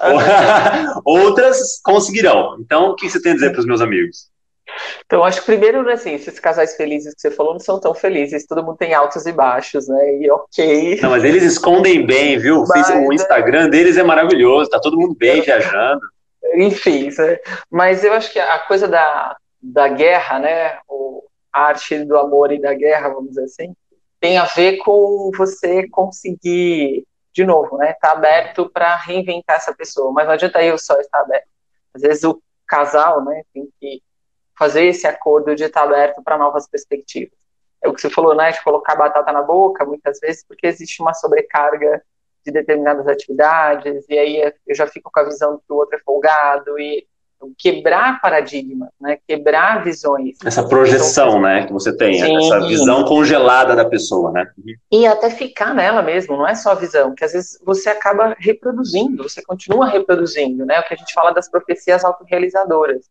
[1.04, 2.56] Outras conseguirão.
[2.60, 4.29] Então, o que você tem a dizer para os meus amigos?
[5.04, 7.94] Então, acho que primeiro, né, assim, esses casais felizes que você falou não são tão
[7.94, 11.00] felizes, todo mundo tem altos e baixos, né, e ok.
[11.02, 12.64] Não, mas eles escondem bem, viu?
[12.68, 16.00] Mas, o Instagram deles é maravilhoso, tá todo mundo bem, viajando
[16.54, 17.10] enfim,
[17.70, 22.52] mas eu acho que a coisa da, da guerra, né, o, a arte do amor
[22.52, 23.74] e da guerra, vamos dizer assim,
[24.18, 29.74] tem a ver com você conseguir, de novo, né, estar tá aberto para reinventar essa
[29.74, 31.48] pessoa, mas não adianta eu só estar aberto.
[31.94, 34.02] Às vezes o casal, né, tem que
[34.60, 37.32] fazer esse acordo de estar aberto para novas perspectivas.
[37.82, 41.00] É o que você falou, né, de colocar batata na boca, muitas vezes, porque existe
[41.00, 42.02] uma sobrecarga
[42.44, 46.02] de determinadas atividades, e aí eu já fico com a visão que o outro é
[46.04, 47.06] folgado, e
[47.56, 49.18] quebrar paradigmas, né?
[49.26, 50.36] quebrar visões.
[50.44, 52.36] Essa projeção, né, que você tem, sim.
[52.36, 54.46] essa visão congelada da pessoa, né?
[54.92, 58.36] E até ficar nela mesmo, não é só a visão, que às vezes você acaba
[58.38, 60.80] reproduzindo, você continua reproduzindo, né?
[60.80, 63.08] O que a gente fala das profecias autorrealizadoras.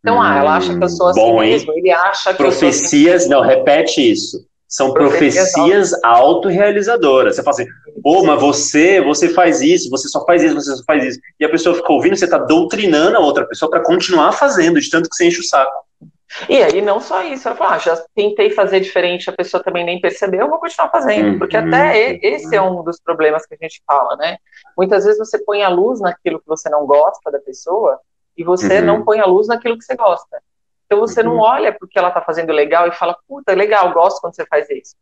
[0.00, 3.06] Então, hum, ah, ela acha que eu sou assim bom, mesmo, ele acha que Profecias,
[3.06, 3.28] eu assim.
[3.28, 4.46] não, repete isso.
[4.66, 7.34] São profecias, profecias autorrealizadoras.
[7.36, 7.66] Você fala assim,
[8.02, 11.20] pô, mas você, você faz isso, você só faz isso, você só faz isso.
[11.40, 14.88] E a pessoa fica ouvindo, você está doutrinando a outra pessoa para continuar fazendo, de
[14.88, 15.72] tanto que você enche o saco.
[16.48, 19.84] E aí, não só isso, ela fala, ah, já tentei fazer diferente, a pessoa também
[19.84, 21.66] nem percebeu, eu vou continuar fazendo, porque Uhum.
[21.66, 24.36] até esse é um dos problemas que a gente fala, né?
[24.78, 27.98] Muitas vezes você põe a luz naquilo que você não gosta da pessoa
[28.40, 28.86] e você Uhum.
[28.86, 30.42] não põe a luz naquilo que você gosta.
[30.86, 31.40] Então você não Uhum.
[31.40, 34.94] olha porque ela tá fazendo legal e fala, puta, legal, gosto quando você faz isso,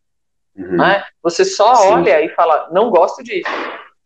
[0.56, 0.76] Uhum.
[0.76, 1.04] né?
[1.22, 1.92] Você só Sim.
[1.92, 3.48] olha e fala, não gosto disso.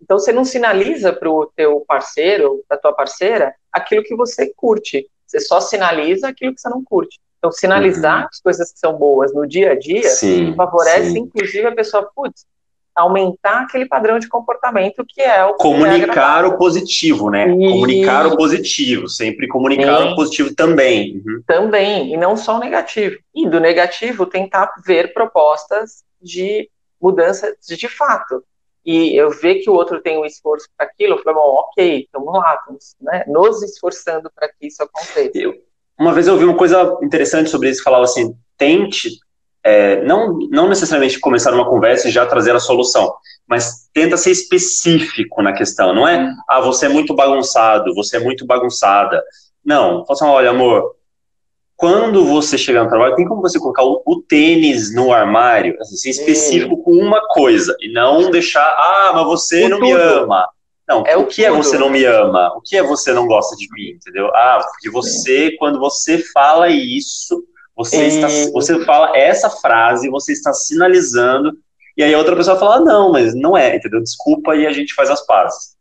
[0.00, 5.08] Então você não sinaliza para o teu parceiro, para tua parceira, aquilo que você curte.
[5.26, 7.18] Você só sinaliza aquilo que você não curte.
[7.38, 8.26] Então sinalizar Uhum.
[8.30, 11.18] as coisas que são boas no dia a dia Sim, favorece, sim.
[11.20, 12.44] inclusive, a pessoa, putz,
[12.94, 15.94] aumentar aquele padrão de comportamento que é o é Comunicar
[16.38, 16.50] agradável.
[16.50, 17.48] o positivo, né?
[17.48, 17.56] Isso.
[17.70, 20.12] Comunicar o positivo, sempre comunicar Sim.
[20.12, 21.16] o positivo também.
[21.24, 21.42] Uhum.
[21.46, 23.16] também, e não só o negativo.
[23.34, 26.68] E do negativo, tentar ver propostas de
[27.00, 28.44] mudança de, fato.
[28.84, 32.08] E eu ver que o outro tem um esforço para aquilo, eu falo, bom, ok,
[32.12, 35.30] vamos lá, estamos né, nos esforçando para que isso aconteça.
[35.34, 35.54] Eu-
[35.98, 39.08] Uma vez eu ouvi uma coisa interessante sobre isso, falava assim, tente,
[39.64, 43.14] é, não, não necessariamente começar uma conversa e já trazer a solução,
[43.46, 48.20] mas tenta ser específico na questão, não é, ah, você é muito bagunçado, você é
[48.20, 49.22] muito bagunçada.
[49.64, 50.96] Não, fala assim, olha, amor,
[51.76, 55.96] quando você chegar no trabalho, tem como você colocar o, o tênis no armário, assim,
[55.96, 60.00] ser específico com uma coisa, e não deixar, ah, mas você O não me tudo.
[60.00, 60.48] ama.
[60.88, 61.62] Não, É o que é tudo.
[61.62, 62.52] você não me ama?
[62.56, 64.26] O que é você não gosta de mim, entendeu?
[64.34, 67.42] Ah, porque você, quando você fala isso,
[67.76, 68.52] você, está, Isso.
[68.52, 71.52] você fala essa frase, você está sinalizando,
[71.96, 74.00] e aí a outra pessoa fala, ah, não, mas não é, entendeu?
[74.02, 75.76] Desculpa, e a gente faz as pazes.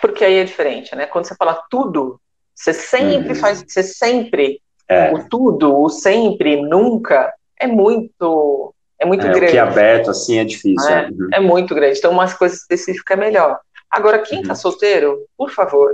[0.00, 1.06] Porque aí é diferente, né?
[1.06, 2.18] Quando você fala tudo,
[2.54, 3.34] você sempre Uhum.
[3.34, 9.34] faz, você sempre, É, o tudo, o sempre, nunca, é muito, é muito é, o
[9.34, 9.50] grande.
[9.52, 10.88] que é aberto, assim, é difícil.
[10.88, 11.04] É.
[11.04, 11.08] é.
[11.10, 11.28] Uhum.
[11.34, 11.98] É muito grande.
[11.98, 13.58] Então, umas coisas específicas é melhor.
[13.90, 14.56] Agora, quem tá Uhum.
[14.56, 15.92] solteiro, por favor,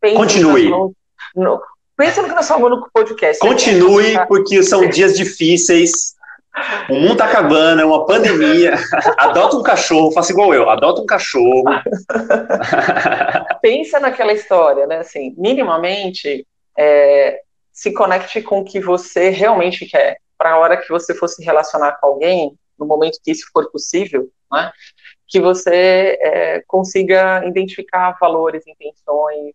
[0.00, 0.68] pense Continue.
[0.70, 0.94] no
[1.36, 1.60] no-
[1.98, 3.40] pensa no que nós falamos no podcast.
[3.40, 6.16] Continue, porque são dias difíceis.
[6.88, 8.74] O mundo tá acabando, é uma pandemia.
[9.18, 11.64] Adota um cachorro, faça igual eu, adota um cachorro.
[13.60, 14.98] Pensa naquela história, né?
[14.98, 16.46] Assim, minimamente,
[16.76, 17.40] é,
[17.72, 20.18] se conecte com o que você realmente quer.
[20.36, 23.70] Para a hora que você for se relacionar com alguém, no momento que isso for
[23.70, 24.70] possível, né?
[25.26, 29.52] Que você é, consiga identificar valores, intenções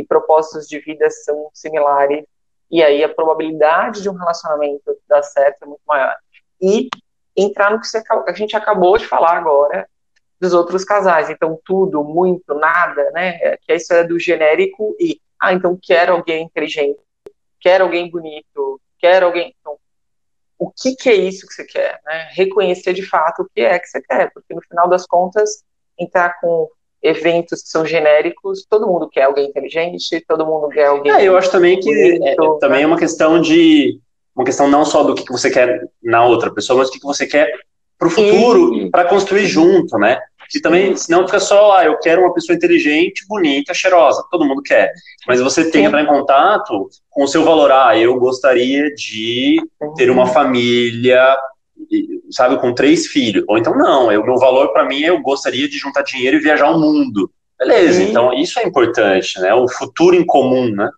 [0.00, 2.24] e propósitos de vida são similares.
[2.70, 6.16] E aí a probabilidade de um relacionamento dar certo é muito maior.
[6.60, 6.88] E
[7.36, 9.88] entrar no que você, a gente acabou de falar agora,
[10.40, 11.28] dos outros casais.
[11.28, 13.56] Então, tudo, muito, nada, né?
[13.58, 17.00] Que isso é do genérico e, ah, então quero alguém inteligente,
[17.60, 19.54] quero alguém bonito, quero alguém.
[19.60, 19.78] Então,
[20.58, 22.00] o que, que é isso que você quer?
[22.04, 22.28] Né?
[22.32, 25.62] Reconhecer de fato o que é que você quer, porque no final das contas,
[25.98, 26.68] entrar com
[27.02, 31.12] eventos que são genéricos, todo mundo quer alguém inteligente, todo mundo quer alguém.
[31.12, 32.84] É, eu acho também que é, bonito, também né?
[32.84, 33.98] é uma questão de
[34.34, 37.00] uma questão não só do que que você quer na outra pessoa, mas do que
[37.00, 37.52] que você quer
[37.98, 40.18] para o futuro para construir junto, né?
[40.54, 44.24] E também, senão fica só, ah, eu quero uma pessoa inteligente, bonita, cheirosa.
[44.30, 44.92] Todo mundo quer.
[45.26, 47.70] Mas você tem que entrar em contato com o seu valor.
[47.70, 49.62] Ah, eu gostaria de
[49.96, 51.36] ter uma família,
[52.30, 53.44] sabe, com três filhos.
[53.48, 56.40] Ou então, não, o meu valor para mim é eu gostaria de juntar dinheiro e
[56.40, 57.30] viajar o mundo.
[57.58, 58.10] Beleza, Sim.
[58.10, 59.52] então isso é importante, né?
[59.54, 60.90] O futuro em comum, né?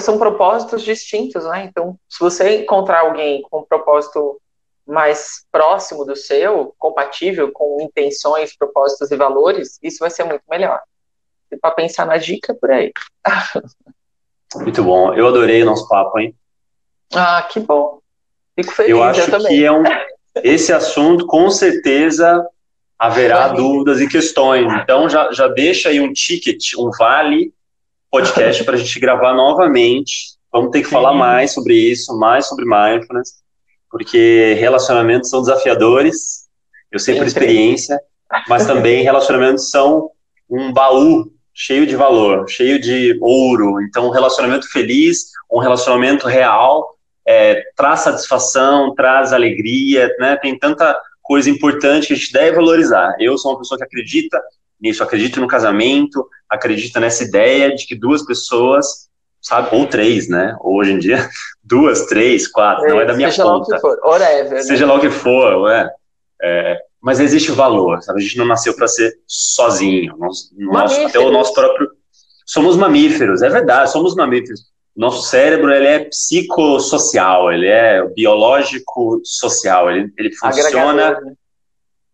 [0.00, 1.64] são propósitos distintos, né?
[1.64, 4.40] Então, se você encontrar alguém com um propósito
[4.86, 10.80] mais próximo do seu, compatível com intenções, propósitos e valores, isso vai ser muito melhor.
[11.52, 12.92] E para pensar na dica por aí.
[14.56, 15.12] Muito bom.
[15.12, 16.34] Eu adorei o nosso papo, hein?
[17.14, 18.00] Ah, que bom.
[18.56, 19.48] Fico feliz, Eu eu, acho também.
[19.48, 19.82] que é um,
[20.42, 22.44] esse assunto, com certeza,
[22.98, 24.72] haverá dúvidas e questões.
[24.82, 27.52] Então, já, já deixa aí um ticket, um vale
[28.10, 30.36] podcast para a gente gravar novamente.
[30.52, 30.94] Vamos ter que Sim.
[30.94, 33.34] falar mais sobre isso, mais sobre mindfulness,
[33.90, 36.48] porque relacionamentos são desafiadores.
[36.90, 38.00] Eu sei por experiência,
[38.48, 40.10] mas também relacionamentos são
[40.50, 43.80] um baú cheio de valor, cheio de ouro.
[43.82, 46.97] Então, um relacionamento feliz, um relacionamento real,
[47.30, 50.34] é, traz satisfação, traz alegria, né?
[50.36, 53.14] Tem tanta coisa importante que a gente deve valorizar.
[53.20, 54.42] Eu sou uma pessoa que acredita
[54.80, 59.10] nisso, acredito no casamento, acredita nessa ideia de que duas pessoas,
[59.42, 60.56] sabe, ou três, né?
[60.62, 61.28] Hoje em dia,
[61.62, 64.50] duas, três, quatro, não é da minha Seja lá o conta que for, whatever.
[64.52, 64.62] né?
[64.62, 65.90] seja lá o que for, ué.
[66.42, 68.20] É, mas existe valor, sabe?
[68.20, 70.16] A gente não nasceu para ser sozinho.
[70.16, 71.90] Nós, nós, até o nosso próprio.
[72.46, 74.62] Somos mamíferos, é verdade, somos mamíferos.
[74.98, 81.34] Nosso cérebro ele é psicossocial, ele é biológico social, ele, ele funciona Agregador, né?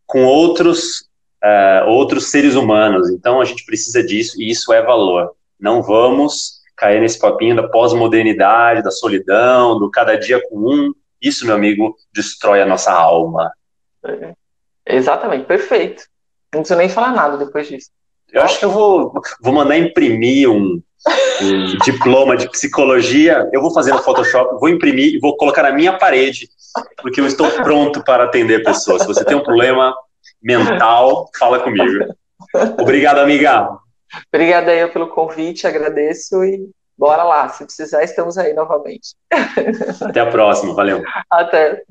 [0.05, 1.09] com outros,
[1.43, 3.09] é, outros seres humanos.
[3.09, 5.35] Então a gente precisa disso e isso é valor.
[5.59, 10.93] Não vamos cair nesse papinho da pós-modernidade, da solidão, do cada dia com um.
[11.23, 13.51] Isso, meu amigo, destrói a nossa alma.
[14.05, 14.35] É.
[14.85, 16.05] Exatamente, perfeito.
[16.53, 17.89] Não preciso nem falar nada depois disso.
[18.31, 19.11] Eu acho que eu vou,
[19.41, 20.83] vou mandar imprimir um,
[21.43, 23.49] um diploma de psicologia.
[23.53, 26.49] Eu vou fazer no Photoshop, vou imprimir e vou colocar na minha parede,
[27.03, 29.03] porque eu estou pronto para atender pessoas.
[29.03, 29.95] Se você tem um problema
[30.43, 32.15] mental, fala comigo.
[32.81, 33.69] Obrigado, amiga.
[34.33, 37.49] Obrigada eu pelo convite, agradeço e bora lá.
[37.49, 39.15] Se precisar, estamos aí novamente.
[40.01, 41.03] Até a próxima, valeu.
[41.31, 41.83] Até.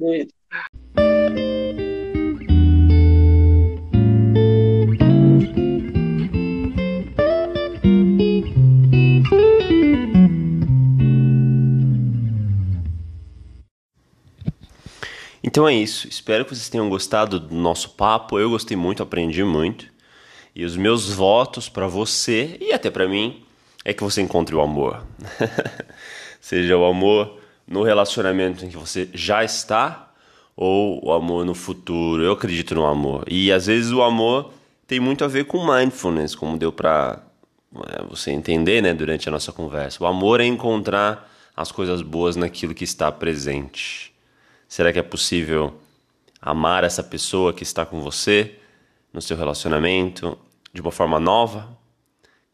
[15.43, 16.07] Então é isso.
[16.07, 18.39] Espero que vocês tenham gostado do nosso papo.
[18.39, 19.85] Eu gostei muito, aprendi muito.
[20.55, 23.43] E os meus votos para você e até para mim
[23.83, 25.03] é que você encontre o amor.
[26.39, 30.11] Seja o amor no relacionamento em que você já está
[30.55, 32.23] ou o amor no futuro.
[32.23, 33.25] Eu acredito no amor.
[33.27, 34.53] E às vezes o amor
[34.87, 37.19] tem muito a ver com mindfulness, como deu para
[37.87, 40.03] é, você entender, né, durante a nossa conversa.
[40.03, 44.12] O amor é encontrar as coisas boas naquilo que está presente.
[44.73, 45.79] Será que é possível
[46.41, 48.55] amar essa pessoa que está com você
[49.13, 50.35] no seu relacionamento
[50.73, 51.77] de uma forma nova?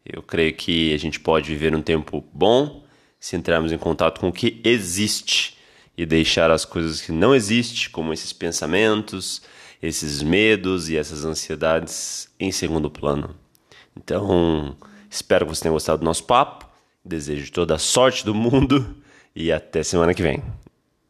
[0.04, 2.84] Eu creio que a gente pode viver um tempo bom
[3.18, 5.56] se entrarmos em contato com o que existe
[5.96, 9.40] e deixar as coisas que não existem, como esses pensamentos,
[9.82, 13.34] esses medos e essas ansiedades, em segundo plano.
[13.96, 14.76] Então,
[15.08, 16.68] espero que você tenha gostado do nosso papo.
[17.02, 18.94] Desejo toda a sorte do mundo
[19.34, 20.42] e até semana que vem.